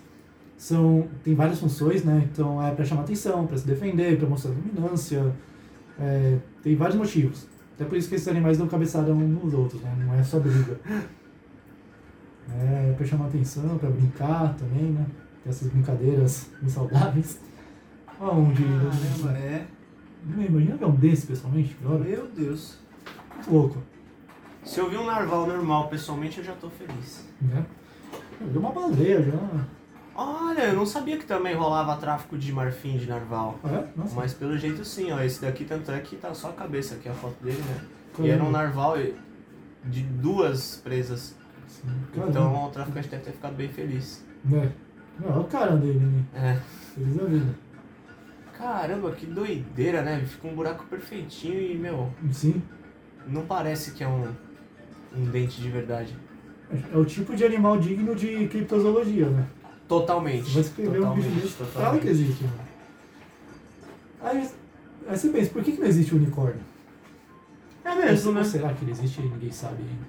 [0.55, 2.28] são, tem várias funções, né?
[2.32, 5.34] Então é pra chamar atenção, pra se defender, pra mostrar dominância.
[5.99, 7.47] É, tem vários motivos.
[7.74, 9.95] Até por isso que esses animais dão cabeçada uns nos outros, né?
[9.99, 10.80] Não é só briga.
[12.49, 15.05] É pra chamar atenção, pra brincar também, né?
[15.43, 17.41] Tem essas brincadeiras insaudáveis.
[18.22, 18.63] Ó, um de.
[18.63, 19.68] Caramba, é.
[20.26, 22.05] Não Imagina ver um desse pessoalmente, hora.
[22.05, 22.86] Meu Deus.
[23.47, 23.81] Louco.
[24.63, 27.27] Se eu vi um narval normal pessoalmente, eu já tô feliz.
[27.41, 27.65] Né?
[28.41, 29.65] Deu uma baleia já.
[30.15, 33.59] Olha, eu não sabia que também rolava tráfico de marfim de narval.
[33.63, 33.88] Ah, é?
[33.95, 34.15] Nossa.
[34.15, 35.21] Mas pelo jeito sim, ó.
[35.21, 37.81] Esse daqui tanto é que tá só a cabeça aqui, a foto dele, né?
[37.85, 38.33] E Caramba.
[38.33, 38.97] era um narval
[39.85, 41.38] de duas presas.
[41.67, 41.88] Sim.
[42.15, 44.25] Então o traficante deve ter ficado bem feliz.
[44.43, 44.71] Né?
[45.19, 46.23] Não, olha o cara dele, né?
[46.33, 46.59] É.
[46.93, 47.55] Feliz da vida.
[48.57, 50.19] Caramba, que doideira, né?
[50.25, 52.61] Fica um buraco perfeitinho e, meu, Sim.
[53.30, 54.28] Não parece que é um,
[55.15, 56.15] um dente de verdade.
[56.93, 59.45] É o tipo de animal digno de criptozoologia, né?
[59.88, 60.49] Totalmente.
[60.51, 61.55] Você escrever um bicho desse,
[62.01, 62.59] que existe, mano.
[64.21, 64.49] Aí,
[65.07, 66.59] aí você pensa, por que, que não existe unicórnio?
[67.86, 68.43] É mesmo, né?
[68.43, 70.07] Será que ele existe e ninguém sabe ainda?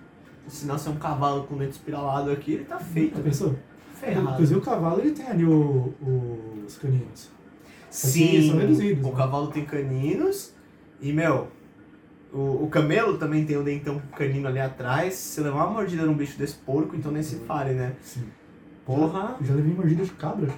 [0.48, 3.16] Se nascer um cavalo com dente espiralado aqui, ele tá feito.
[3.18, 3.54] Já pensou?
[3.94, 4.30] Ferrado.
[4.32, 7.28] Inclusive o cavalo ele tem ali o, o- os caninos.
[7.90, 9.16] Sim, são reduzidos, o né?
[9.16, 10.52] cavalo tem caninos
[11.00, 11.48] e, meu,
[12.32, 15.14] o, o camelo também tem um dentão canino ali atrás.
[15.14, 17.92] Se levar uma mordida num bicho desse porco, então nem se fale, né?
[18.02, 18.24] Sim.
[18.84, 20.48] Porra, Eu já levei mordida de cabra.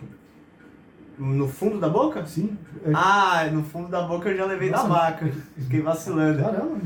[1.18, 2.24] no fundo da boca?
[2.26, 2.56] Sim.
[2.84, 5.30] É, Ah, no fundo da boca eu já levei Nossa, da vaca.
[5.58, 6.42] Fiquei vacilando.
[6.42, 6.80] Caramba.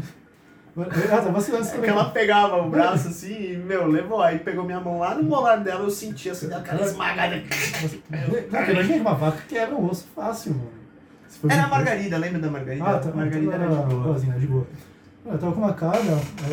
[0.76, 1.90] Ah, tá vacilando É também.
[1.90, 4.20] ela pegava o braço assim e, meu, levou.
[4.20, 7.36] Aí pegou minha mão lá no molar dela, eu senti assim, aquela esmagada.
[7.36, 10.73] Não, que uma vaca quebra um osso fácil, mano.
[11.48, 12.84] Era a Margarida, lembra da Margarida?
[12.84, 13.10] Ah, tá.
[13.10, 14.16] a Margarida então era de boa.
[14.28, 14.66] era de boa.
[15.26, 16.00] Eu tava com uma cara,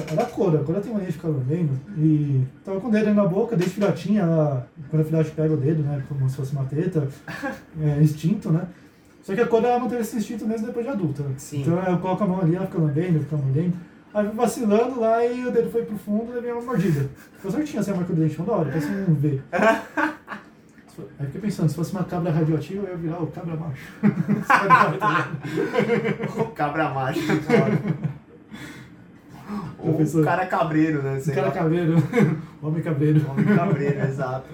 [0.10, 3.14] era a cor, a cor tem mania de ficar lambendo, e tava com o dedo
[3.14, 6.54] na boca, desde filhotinha, ela, quando a filhote pega o dedo, né, como se fosse
[6.54, 7.06] uma teta,
[7.82, 8.66] é instinto, né.
[9.24, 11.22] Só que a cor ela manteve esse instinto mesmo depois de adulta.
[11.24, 11.34] né?
[11.38, 11.62] Sim.
[11.62, 13.74] Então eu coloco a mão ali, ela fica lambendo, fica mordendo.
[14.14, 17.10] Aí eu fui vacilando lá e o dedo foi pro fundo e levei uma mordida.
[17.36, 19.42] Ficou certinho assim a marca do dente, da hora, parece um V.
[21.20, 23.92] Aí fiquei pensando, se fosse uma cabra radioativa, eu ia virar o cabra macho.
[25.00, 25.32] Tá?
[26.42, 27.22] O cabra macho.
[29.80, 31.18] Ou o cara cabreiro, né?
[31.18, 31.54] O Sei cara lá.
[31.54, 31.96] cabreiro,
[32.62, 33.30] homem cabreiro.
[33.30, 34.50] Homem cabreiro, exato.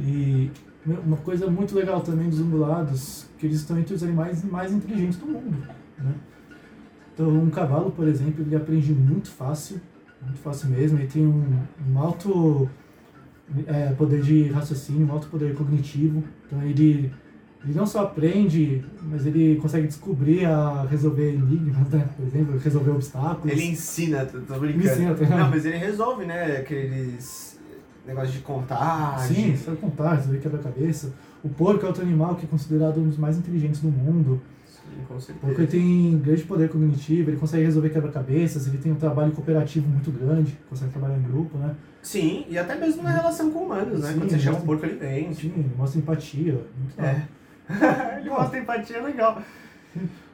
[0.00, 0.50] E
[0.86, 5.18] uma coisa muito legal também dos ungulados, que eles estão entre os animais mais inteligentes
[5.18, 5.56] do mundo.
[5.98, 6.14] Né?
[7.14, 9.80] Então, um cavalo, por exemplo, ele aprende muito fácil,
[10.22, 11.58] muito fácil mesmo, ele tem um,
[11.90, 12.68] um alto
[13.66, 16.22] é, poder de raciocínio, um alto poder cognitivo.
[16.46, 17.12] Então, ele,
[17.64, 22.08] ele não só aprende, mas ele consegue descobrir a resolver enigmas, né?
[22.16, 23.52] por exemplo, resolver obstáculos.
[23.52, 24.84] Ele ensina, tô, tô brincando.
[24.84, 25.36] Ele ensina, tá?
[25.36, 26.58] Não, mas ele resolve, né?
[26.58, 27.58] Aqueles
[28.06, 29.36] negócios de contagem.
[29.36, 31.12] Sim, sabe contar, resolver quebra-cabeça.
[31.42, 34.40] O porco é outro animal que é considerado um dos mais inteligentes do mundo.
[35.08, 35.38] Com certeza.
[35.46, 39.88] porco ele tem grande poder cognitivo, ele consegue resolver quebra-cabeças, ele tem um trabalho cooperativo
[39.88, 41.74] muito grande, consegue trabalhar em grupo, né?
[42.02, 44.12] Sim, e até mesmo na relação com humanos, né?
[44.12, 45.34] Sim, Quando você chama o mostra- porco, ele vem.
[45.34, 46.52] Sim, ele mostra empatia.
[46.78, 47.00] Muito.
[47.00, 47.28] É.
[48.20, 49.42] ele mostra empatia legal.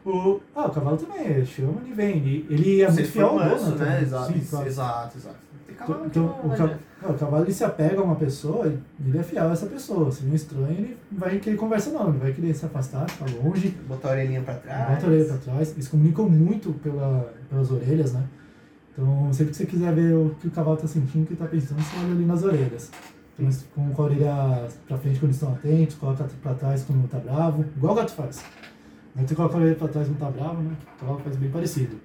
[0.04, 2.16] O, ah, o cavalo também, ele chama, ele vem.
[2.18, 3.76] Ele, ele é Se muito fiel ao dono.
[3.76, 4.02] né?
[4.02, 4.66] Exato, Sim, claro.
[4.66, 5.36] exato, exato.
[6.06, 8.66] Então, não o, ca- não, o cavalo ele se apega a uma pessoa,
[9.04, 10.10] ele é fiel a essa pessoa.
[10.10, 13.26] Se não estranho, ele não vai querer conversa não, ele vai querer se afastar, ficar
[13.42, 14.90] longe, Botar a orelhinha pra trás.
[14.94, 15.72] bota a orelha pra trás.
[15.72, 18.22] Eles comunicam muito pela, pelas orelhas, né?
[18.92, 21.40] Então, sempre que você quiser ver o que o cavalo tá sentindo, o que ele
[21.40, 22.90] tá pensando, você olha ali nas orelhas.
[23.34, 27.18] Então, eles com a orelha pra frente quando estão atentos, coloca pra trás quando tá
[27.18, 28.44] bravo, igual o gato faz.
[29.16, 30.76] Mas você coloca a orelha pra trás quando tá bravo, né?
[30.96, 31.96] O cavalo faz bem parecido.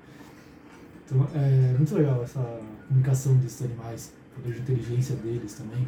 [1.12, 2.40] Então, é muito legal essa
[2.88, 5.88] comunicação desses animais, poder de inteligência deles também.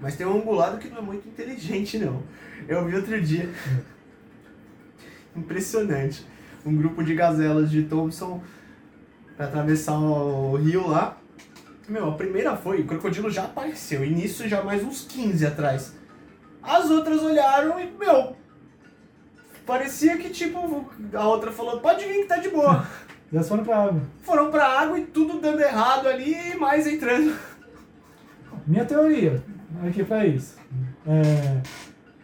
[0.00, 2.22] Mas tem um ungulado que não é muito inteligente, não.
[2.68, 3.50] Eu vi outro dia.
[5.34, 6.24] Impressionante.
[6.64, 8.40] Um grupo de gazelas de Thompson
[9.36, 11.18] pra atravessar o rio lá.
[11.88, 14.04] Meu, a primeira foi, o crocodilo já apareceu.
[14.04, 15.94] E nisso já mais uns 15 atrás.
[16.62, 18.36] As outras olharam e, meu.
[19.66, 22.86] Parecia que, tipo, a outra falou: pode vir que tá de boa.
[23.34, 24.00] Elas foram pra água.
[24.22, 27.34] Foram pra água e tudo dando errado ali e mais entrando.
[28.64, 29.42] Minha teoria,
[29.84, 30.56] aqui pra isso.
[31.04, 31.60] É,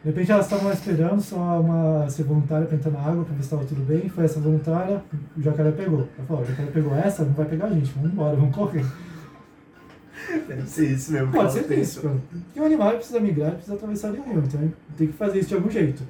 [0.02, 3.34] de repente elas estavam lá esperando só uma ser voluntária pra entrar na água pra
[3.34, 4.08] ver se estava tudo bem.
[4.08, 5.02] Foi essa voluntária,
[5.36, 6.08] o jacaré pegou.
[6.16, 8.86] Ela falou, o jacaré pegou essa, não vai pegar a gente, vamos embora, vamos correr.
[10.46, 11.32] Deve ser isso mesmo.
[11.32, 12.20] Pode ser isso, pensou.
[12.44, 15.54] Porque o animal precisa migrar, precisa atravessar o rio, então tem que fazer isso de
[15.56, 16.04] algum jeito.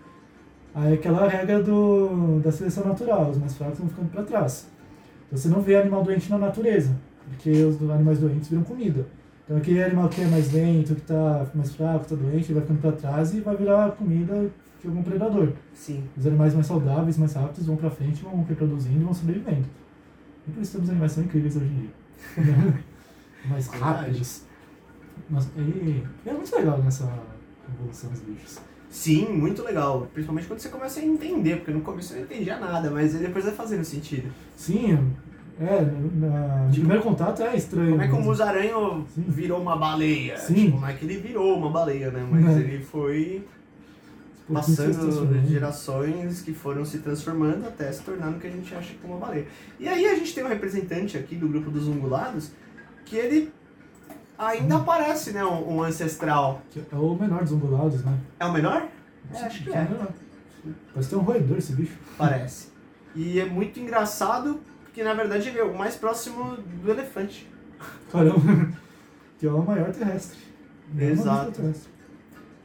[0.75, 4.69] Aí aquela regra do, da seleção natural, os mais fracos vão ficando pra trás.
[5.31, 6.97] Então você não vê animal doente na natureza,
[7.29, 9.07] porque os animais doentes viram comida.
[9.45, 12.63] Então aquele animal que é mais lento, que tá mais fraco, tá doente, ele vai
[12.63, 14.51] ficando pra trás e vai virar comida
[14.81, 15.53] de algum predador.
[15.73, 16.03] Sim.
[16.17, 19.67] Os animais mais saudáveis, mais rápidos, vão pra frente, vão reproduzindo e vão sobrevivendo.
[20.49, 22.75] E por isso que os animais são incríveis hoje em dia.
[23.49, 24.43] mais rápidos.
[25.29, 27.09] Mas, e, é muito legal nessa
[27.73, 28.59] evolução dos bichos.
[28.91, 30.09] Sim, muito legal.
[30.13, 33.45] Principalmente quando você começa a entender, porque no começo eu não entendia nada, mas depois
[33.45, 34.31] vai fazendo sentido.
[34.57, 35.13] Sim,
[35.61, 35.81] é,
[36.15, 37.91] na, no primeiro contato é estranho.
[37.91, 38.31] Como é que o mesmo.
[38.31, 39.25] musaranho Sim.
[39.29, 40.37] virou uma baleia?
[40.39, 40.55] Sim.
[40.67, 42.27] Tipo, não é que ele virou uma baleia, né?
[42.29, 42.61] Mas É.
[42.61, 43.45] ele foi
[44.53, 48.99] passando gerações que foram se transformando até se tornar no que a gente acha que
[49.05, 49.47] é uma baleia.
[49.79, 52.51] E aí a gente tem um representante aqui do grupo dos ungulados
[53.05, 53.53] que ele
[54.47, 54.85] ainda Hum.
[54.85, 55.45] parece, né?
[55.45, 56.63] Um, um ancestral.
[56.71, 58.19] Que É o menor dos ungulados, né?
[58.39, 58.89] É o menor?
[59.33, 59.85] É, acho que o é.
[59.85, 60.09] menor.
[60.93, 61.97] Parece ter um roedor esse bicho.
[62.19, 62.69] Parece.
[63.15, 67.49] E é muito engraçado porque na verdade ele é o mais próximo do elefante.
[68.11, 68.69] Caramba.
[69.39, 70.39] Que é o maior terrestre.
[70.99, 71.53] É Exato.
[71.53, 71.89] terrestre.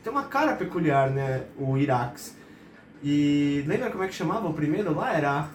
[0.04, 1.46] Tem uma cara peculiar, né?
[1.58, 2.36] O Irax.
[3.02, 5.14] E lembra como é que chamava o primeiro lá?
[5.16, 5.48] Era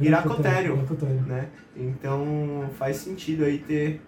[0.00, 0.74] Iracotério.
[0.78, 1.22] Iracotério.
[1.22, 1.48] né?
[1.76, 4.00] Então faz sentido aí ter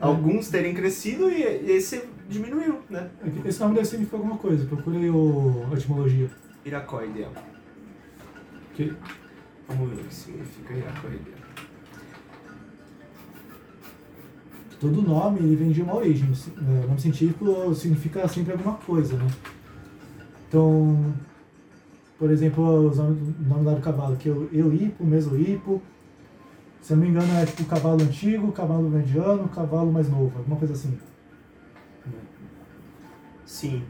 [0.00, 3.08] alguns terem crescido e esse diminuiu, né?
[3.44, 4.64] Esse nome deve significar alguma coisa.
[4.66, 6.30] Procurei o, a etimologia.
[6.64, 7.28] Iracoidea.
[8.74, 8.92] Que,
[9.68, 11.46] Vamos ver o que significa Iracoidea.
[14.80, 16.28] todo nome ele vem de uma origem.
[16.30, 19.26] É, O nome científico significa sempre alguma coisa, né?
[20.48, 21.14] Então,
[22.18, 25.82] por exemplo, o nome lá do cavalo, que é o Euipo, Mesoipo.
[26.86, 30.56] Se eu não me engano, é tipo cavalo antigo, cavalo mediano, cavalo mais novo, alguma
[30.56, 30.96] coisa assim.
[33.44, 33.82] Sim,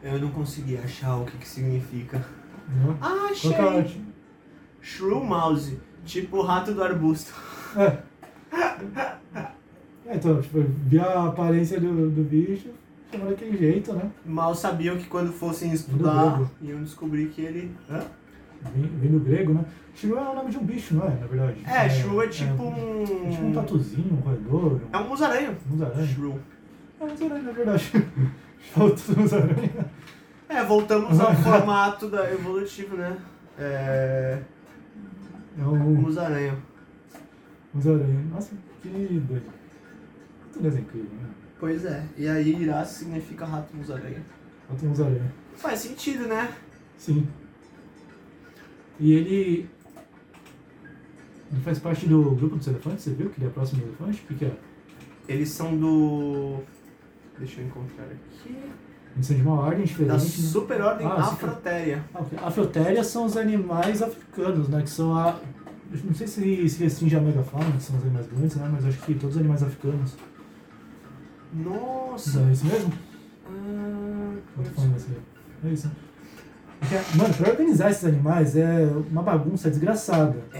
[0.00, 2.24] eu não consegui achar o que, que significa.
[2.68, 2.96] Entendeu?
[3.00, 3.52] Ah, achei!
[3.52, 3.86] Qual é
[4.80, 7.34] Shrew Mouse, tipo o rato do arbusto.
[7.76, 7.98] É.
[10.06, 12.68] É, então, tipo, vi a aparência do, do bicho,
[13.10, 14.12] chamou daquele jeito, né?
[14.24, 17.74] Mal sabiam que quando fossem estudar, iam descobrir que ele.
[17.90, 18.04] Hã?
[18.72, 19.64] Vem, do grego, né?
[19.94, 21.10] Shrew é o nome de um bicho, não é?
[21.10, 21.60] Na verdade.
[21.66, 23.04] É, Shrew é tipo É, um.
[23.30, 25.56] tipo um tatuzinho, um roedor, É um musaranho.
[25.66, 26.06] um musaranha.
[26.06, 26.40] Shrew.
[27.00, 27.92] É um musaranha, na verdade.
[28.72, 29.86] Falta musaranha.
[30.48, 33.16] É, voltamos ao formato da evolutivo, né?
[33.58, 34.40] É.
[35.58, 36.58] É um Musaranho.
[37.72, 38.24] musaranha.
[38.32, 39.42] Nossa, que doido.
[40.46, 41.28] Natureza é incrível, né?
[41.60, 42.04] Pois é.
[42.16, 44.20] E aí Irá significa rato musaranha.
[44.68, 45.32] Falta musaranha.
[45.54, 46.52] Faz sentido, né?
[46.96, 47.26] Sim.
[48.98, 49.70] E ele.
[51.52, 54.22] Ele faz parte do grupo dos elefantes, você viu que ele é próximo do elefante?
[54.22, 54.56] O que, que é?
[55.28, 56.58] Eles são do.
[57.38, 58.56] Deixa eu encontrar aqui.
[59.14, 60.08] Eles são de uma ordem diferente.
[60.08, 60.20] Da né?
[60.20, 62.04] superordem Ah, Afrotéria.
[62.14, 62.46] Ah.
[62.46, 64.82] Afrotéria são os animais africanos, né?
[64.82, 65.38] Que são a.
[65.92, 68.68] eu Não sei se se restringe a megafauna, que são os animais grandes, né?
[68.72, 70.16] Mas acho que todos os animais africanos.
[71.52, 72.40] Nossa!
[72.40, 72.92] Não é isso mesmo?
[73.46, 75.14] Ah, tô falando assim.
[75.64, 75.90] É isso.
[76.90, 77.04] Né?
[77.14, 80.36] Mano, pra organizar esses animais é uma bagunça desgraçada.
[80.52, 80.58] é,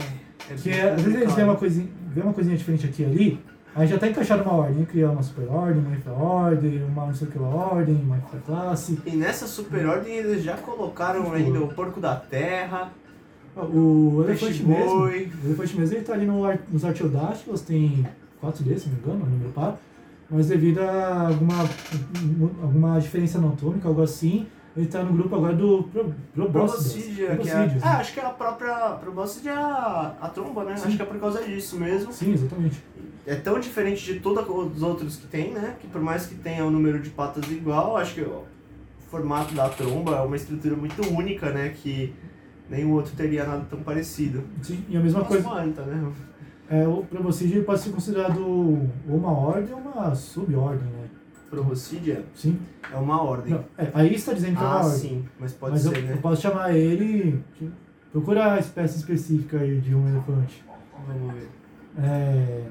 [0.53, 3.05] é Que é, às vezes eles veem uma, coisinha, vê uma coisinha diferente aqui e
[3.05, 3.41] ali,
[3.75, 7.31] aí já tá encaixado uma ordem, criar uma superordem, uma infraordem, uma não sei o
[7.31, 9.01] que ordem, uma infraclasse.
[9.05, 12.93] E nessa superordem eles já colocaram Tipo, ainda o porco da terra,
[13.57, 18.07] O elefante mesmo, o elefante mesmo ele tá ali no, nos artiodáctilos, tem
[18.43, 19.79] 4D, se não me engano, um número par,
[20.29, 21.69] mas devido a alguma,
[22.63, 24.47] alguma diferença anatômica, algo assim,
[24.77, 26.13] ele tá no grupo agora do Pro-.
[26.35, 27.55] Proboscidea, que é.
[27.55, 27.81] Né?
[27.83, 28.91] acho que é a própria.
[29.01, 30.77] Proboscidea é a, a tromba, né?
[30.77, 30.89] Sim.
[30.89, 32.13] Acho que é por causa disso mesmo.
[32.13, 32.83] Sim, exatamente.
[33.27, 35.77] É tão diferente de todos os outros que tem, né?
[35.81, 38.43] Que por mais que tenha o número de patas igual, acho que o
[39.09, 41.69] formato da tromba é uma estrutura muito única, né?
[41.69, 42.13] Que
[42.69, 44.43] nenhum outro teria nada tão parecido.
[44.61, 46.13] Sim, e a mesma coisa, Cosmoanta, né?
[46.69, 51.04] é, o Proboscide pode ser considerado ou uma ordem ou uma subordem, né?
[51.55, 52.59] Proboscidea Sim.
[52.93, 53.55] é uma ordem.
[53.55, 54.99] Não, é, aí está dizendo que é uma ah, ordem.
[54.99, 56.13] sim, mas pode mas ser, eu, né?
[56.13, 57.43] eu posso chamar ele.
[58.13, 60.65] Procura a espécie específica aí de um elefante.
[61.07, 61.49] Vamos ver.
[61.99, 62.65] É,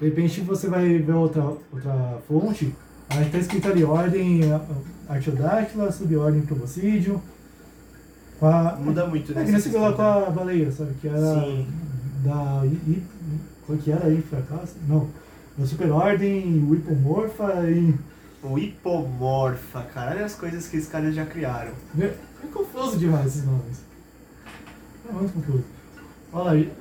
[0.00, 2.74] de repente você vai ver outra, outra fonte,
[3.08, 4.40] aí está escrito ali ordem
[5.08, 7.20] Artiodactyla, subordem Proboscidium.
[8.40, 9.42] A, Muda muito, né?
[9.42, 10.94] é que viu lá com a baleia, sabe?
[11.00, 11.66] Que era Sim.
[12.24, 12.62] da.
[12.66, 13.02] I,
[13.64, 14.74] qual que era aí, fracasso?
[14.88, 15.08] Não.
[15.56, 17.94] Da superordem, o hipomorfa e.
[18.42, 20.12] O hipomorfa, cara.
[20.16, 21.72] Olha as coisas que esses caras já criaram.
[21.98, 23.82] É, é confuso demais esses nomes.
[25.08, 25.64] É muito confuso.
[26.32, 26.72] Olha ele-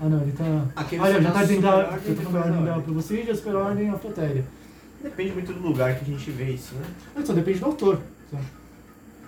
[0.00, 0.66] ah não, ele tá.
[0.74, 2.82] Aqui Olha, já tá dizendo da, já tá falando da ordem da ordem.
[2.84, 4.44] Proboscidea, a superordem e a Afrotéria.
[5.02, 6.84] Depende muito do lugar que a gente vê isso, né?
[7.14, 8.00] Mas só depende do autor.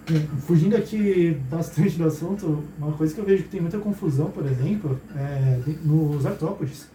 [0.09, 4.31] Bem, Fugindo aqui bastante do assunto, uma coisa que eu vejo que tem muita confusão,
[4.31, 6.87] por exemplo, é nos artrópodes.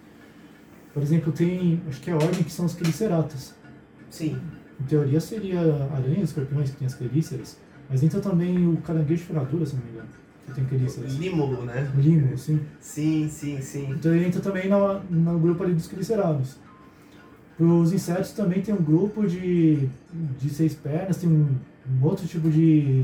[0.93, 3.53] Por exemplo, tem, acho que é a ordem que são os quericeratas.
[4.09, 4.39] Sim.
[4.79, 5.59] Em teoria seria
[5.93, 7.57] aranhas, escorpiões que tem as quelíceras,
[7.89, 10.07] mas entra também o caranguejo furadura, se não me engano,
[10.45, 11.13] que tem quelíceras.
[11.15, 11.91] Límulo, né?
[11.97, 12.59] Limo, sim.
[12.79, 13.91] Sim, sim, sim.
[13.91, 16.57] Então ele entra também no, no grupo ali dos quelicerados.
[17.57, 19.89] Para os insetos também tem um grupo de,
[20.39, 21.55] de seis pernas, tem um,
[21.91, 23.03] um outro tipo de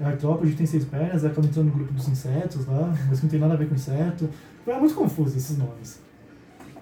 [0.00, 3.54] artrópode tem seis pernas, acaba entrando no grupo dos insetos lá, mas não tem nada
[3.54, 4.28] a ver com inseto.
[4.66, 6.00] É muito confuso esses nomes.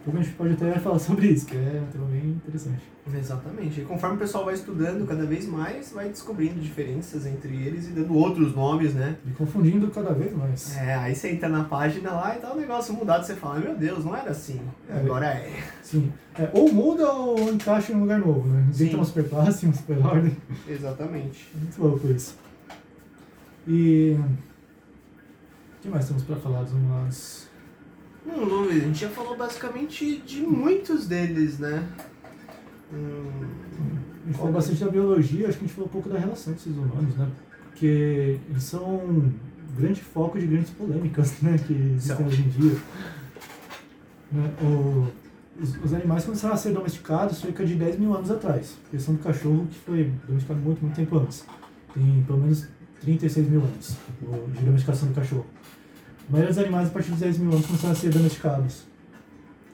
[0.06, 2.82] Então a gente pode até falar sobre isso, que é um tema bem interessante.
[3.14, 3.80] Exatamente.
[3.80, 7.90] E conforme o pessoal vai estudando cada vez mais, vai descobrindo diferenças entre eles e
[7.90, 9.16] dando outros nomes, né?
[9.24, 10.76] E confundindo cada vez mais.
[10.76, 13.76] É, aí você entra na página lá e tá o negócio mudado, você fala, meu
[13.76, 14.60] Deus, não era assim.
[14.88, 14.98] É.
[14.98, 15.62] Agora é.
[15.82, 16.12] Sim.
[16.36, 18.66] É, ou muda ou encaixa em um lugar novo, né?
[18.68, 20.36] Inventa uma super classe, uma super ordem.
[20.68, 21.48] Exatamente.
[21.54, 22.36] Muito louco isso.
[23.68, 24.18] E.
[25.78, 27.51] O que mais temos pra falar dos animais?
[28.26, 31.86] Luiz, a gente já falou basicamente de muitos deles, né?
[32.92, 33.46] Hum,
[34.22, 36.56] A gente falou bastante da biologia, acho que a gente falou um pouco da relação
[36.56, 37.28] seres humanos, né?
[37.70, 39.32] Porque eles são um
[39.76, 41.58] grande foco de grandes polêmicas, né?
[41.66, 42.26] Que existem São.
[42.26, 42.76] hoje em dia.
[44.30, 44.50] Né?
[44.62, 45.06] O-
[45.60, 48.74] os, os animais começaram a ser domesticados cerca de 10 mil anos atrás.
[48.90, 51.44] Questão do cachorro que foi domesticado muito, muito tempo antes.
[51.92, 52.66] Tem pelo menos
[53.02, 55.46] 36 mil anos o- de domesticação do cachorro.
[56.28, 58.84] A maioria dos animais, a partir dos 10 mil anos, começaram a ser domesticados.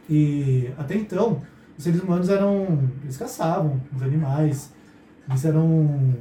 [0.09, 1.43] E até então,
[1.77, 2.89] os seres humanos eram.
[3.03, 4.73] Eles caçavam os animais,
[5.29, 6.15] eles eram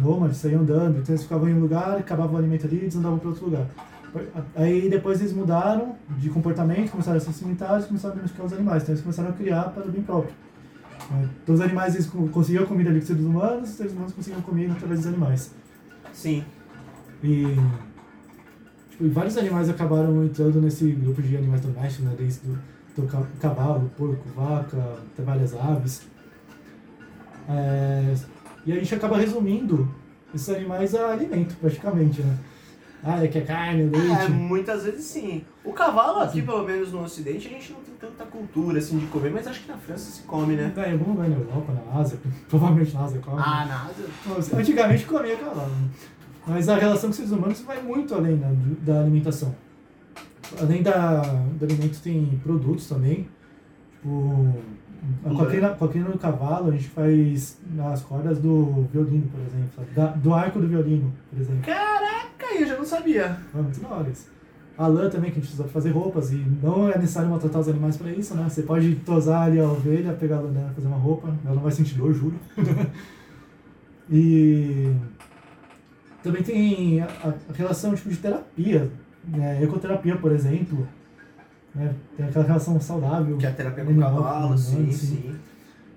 [0.00, 2.96] nômades, saíam andando, então eles ficavam em um lugar, acabavam o alimento ali e eles
[2.96, 3.66] andavam para outro lugar.
[4.54, 8.52] Aí depois eles mudaram de comportamento, começaram a ser cimentados e começaram a domesticar os
[8.52, 8.82] animais.
[8.82, 10.32] Então eles começaram a criar para o bem próprio.
[11.42, 14.12] Então os animais eles co- conseguiam comida ali com os seres humanos, os seres humanos
[14.14, 15.50] conseguiam comida através dos animais.
[16.12, 16.44] sim.
[17.22, 17.56] E,
[18.96, 22.14] tipo, vários animais acabaram entrando nesse grupo de animais domésticos, né?
[22.18, 22.58] Desde do,
[22.96, 24.76] do ca- cavalo, porco, vaca,
[25.12, 26.02] até várias aves.
[27.48, 28.14] É,
[28.64, 29.88] e a gente acaba resumindo
[30.34, 32.36] esses animais a alimento, praticamente, né?
[33.06, 34.30] Ah, é que é carne, É, leite.
[34.32, 35.44] muitas vezes sim.
[35.62, 39.06] O cavalo aqui, pelo menos no ocidente, a gente não tem tanta cultura assim de
[39.08, 40.72] comer, mas acho que na França se come, né?
[40.74, 42.18] É, em algum lugar na Europa, na Ásia,
[42.48, 43.42] provavelmente na Ásia come.
[43.44, 43.94] Ah, nada.
[44.26, 45.70] Nossa, Antigamente comia cavalo.
[46.46, 48.50] Mas a relação com os seres humanos vai muito além da,
[48.82, 49.54] da alimentação.
[50.60, 51.20] Além da,
[51.58, 53.28] do alimento, tem produtos também.
[53.92, 54.52] Tipo,
[55.22, 57.58] com a crina, com a crina do cavalo, a gente faz
[57.92, 59.94] as cordas do violino, por exemplo.
[59.94, 61.62] Da- do arco do violino, por exemplo.
[61.62, 63.38] Caraca, eu já não sabia.
[63.54, 64.28] É muito da hora isso.
[64.76, 67.60] A lã também, que a gente usa pra fazer roupas, e não é necessário maltratar
[67.60, 68.46] os animais pra isso, né?
[68.48, 71.62] Você pode tosar ali a ovelha, pegar a lã dela, fazer uma roupa, ela não
[71.62, 72.34] vai sentir dor, juro.
[74.10, 74.92] e
[76.24, 78.90] também tem a, a relação tipo, de terapia,
[79.28, 79.62] né?
[79.62, 80.88] ecoterapia, por exemplo.
[81.74, 81.94] Né?
[82.16, 83.36] Tem aquela relação saudável.
[83.36, 85.36] Que é a terapia com animal, cavalo, sim, sim.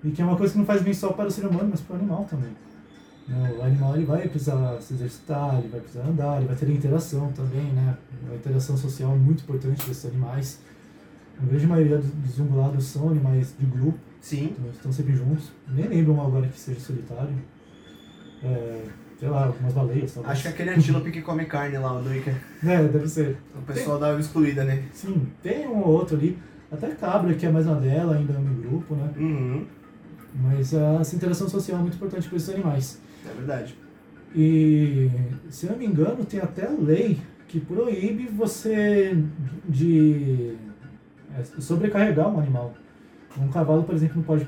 [0.04, 1.80] E que é uma coisa que não faz bem só para o ser humano, mas
[1.80, 2.50] para o animal também.
[3.26, 6.68] Né, O animal ele vai precisar se exercitar, ele vai precisar andar, ele vai ter
[6.70, 7.96] interação também, né?
[8.30, 10.60] A interação social é muito importante desses animais.
[11.40, 14.54] A grande maioria dos- dos ungulados são animais de grupo, Sim.
[14.58, 15.50] então estão sempre juntos.
[15.68, 17.34] Nem lembro um agora que seja solitário.
[18.42, 18.84] É,
[19.18, 20.32] sei lá, algumas baleias talvez.
[20.32, 22.34] Acho que é aquele antílope que come carne lá, o do Ica.
[22.64, 23.36] É, deve ser.
[23.56, 24.84] O pessoal dá uma excluída, né?
[24.92, 26.38] Sim, tem um ou outro ali.
[26.70, 29.10] Até cabra, que é mais na dela, ainda no grupo, né?
[29.16, 29.66] Uhum.
[30.34, 33.00] Mas essa interação social é muito importante para esses animais.
[33.28, 33.74] É verdade.
[34.36, 35.10] E,
[35.48, 39.16] se eu não me engano, tem até lei que proíbe você
[39.66, 40.54] de
[41.34, 42.74] é, sobrecarregar um animal.
[43.40, 44.44] Um cavalo, por exemplo, não pode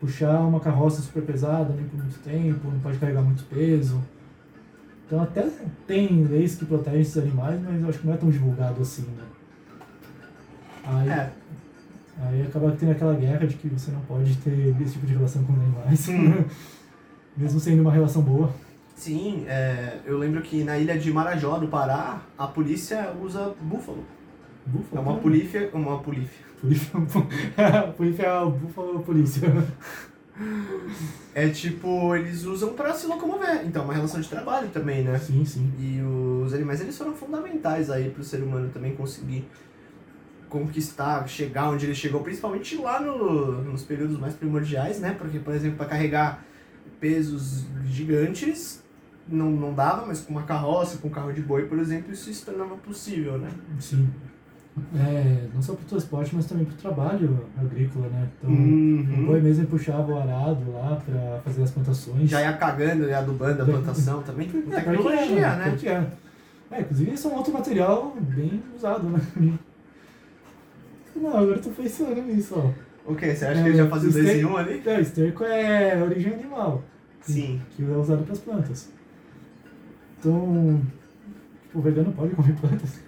[0.00, 4.00] puxar uma carroça super pesada nem por muito tempo, não pode carregar muito peso.
[5.06, 5.46] Então até
[5.86, 9.02] tem leis que protegem esses animais, mas eu acho que não é tão divulgado assim,
[9.02, 9.24] né?
[10.84, 11.30] Aí, É.
[12.22, 15.42] aí acaba tendo aquela guerra de que você não pode ter esse tipo de relação
[15.44, 16.08] com os animais.
[16.08, 16.44] Hum.
[17.36, 18.50] Mesmo sendo uma relação boa.
[18.96, 24.04] Sim, é, eu lembro que na ilha de Marajó, do Pará, a polícia usa búfalo.
[24.66, 25.22] É Búfalo, uma cara.
[25.22, 26.44] polícia, uma polícia.
[26.60, 26.90] Polícia,
[27.96, 29.48] polícia é o búfalo polícia.
[31.34, 33.66] É tipo, eles usam pra se locomover.
[33.66, 35.18] Então, é uma relação de trabalho também, né?
[35.18, 35.72] Sim, sim.
[35.78, 39.46] E os animais, eles foram fundamentais aí pro ser humano também conseguir
[40.48, 45.14] conquistar, chegar onde ele chegou, principalmente lá no, nos períodos mais primordiais, né?
[45.16, 46.44] Porque, por exemplo, para carregar
[46.98, 48.82] pesos gigantes
[49.28, 52.32] não, não dava, mas com uma carroça, com um carro de boi, por exemplo, isso
[52.32, 53.48] se tornava possível, né?
[53.78, 54.10] Sim.
[54.96, 58.28] É, não só para o transporte, mas também para o trabalho agrícola, né?
[58.38, 59.26] Então, o Uhum.
[59.26, 62.30] boi mesmo puxava o arado lá para fazer as plantações.
[62.30, 64.48] Já ia cagando, ia adubando a plantação também.
[64.70, 65.76] É, Tecnologia, é, né?
[65.78, 66.06] que é.
[66.70, 69.20] É, inclusive isso é um outro material bem usado, né?
[71.16, 73.10] Não, agora eu tô pensando nisso, ó.
[73.10, 73.34] O que?
[73.34, 74.82] Você acha É, que ele já fazia o este- 2 em 1 ali?
[74.86, 76.82] É, esterco é origem animal.
[77.22, 77.60] Sim.
[77.76, 78.88] Que é usado para as plantas.
[80.18, 80.80] Então,
[81.62, 83.00] tipo, o vegano pode comer plantas.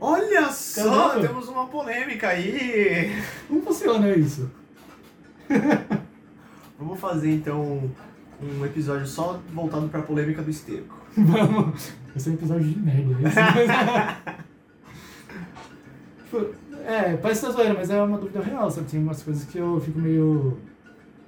[0.00, 1.28] Olha só, Caramba.
[1.28, 3.14] temos uma polêmica aí.
[3.46, 4.50] Como funciona isso?
[6.78, 7.90] Vamos fazer então
[8.42, 10.98] um episódio só voltado pra polêmica do esterco.
[11.14, 11.92] Vamos.
[12.16, 13.30] Esse é um episódio de merda.
[16.24, 16.46] Tipo,
[16.86, 18.90] é, parece que zoeira, mas é uma dúvida real, sabe?
[18.90, 20.56] Tem umas coisas que eu fico meio.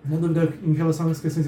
[0.04, 1.46] Na dúvida em relação às questões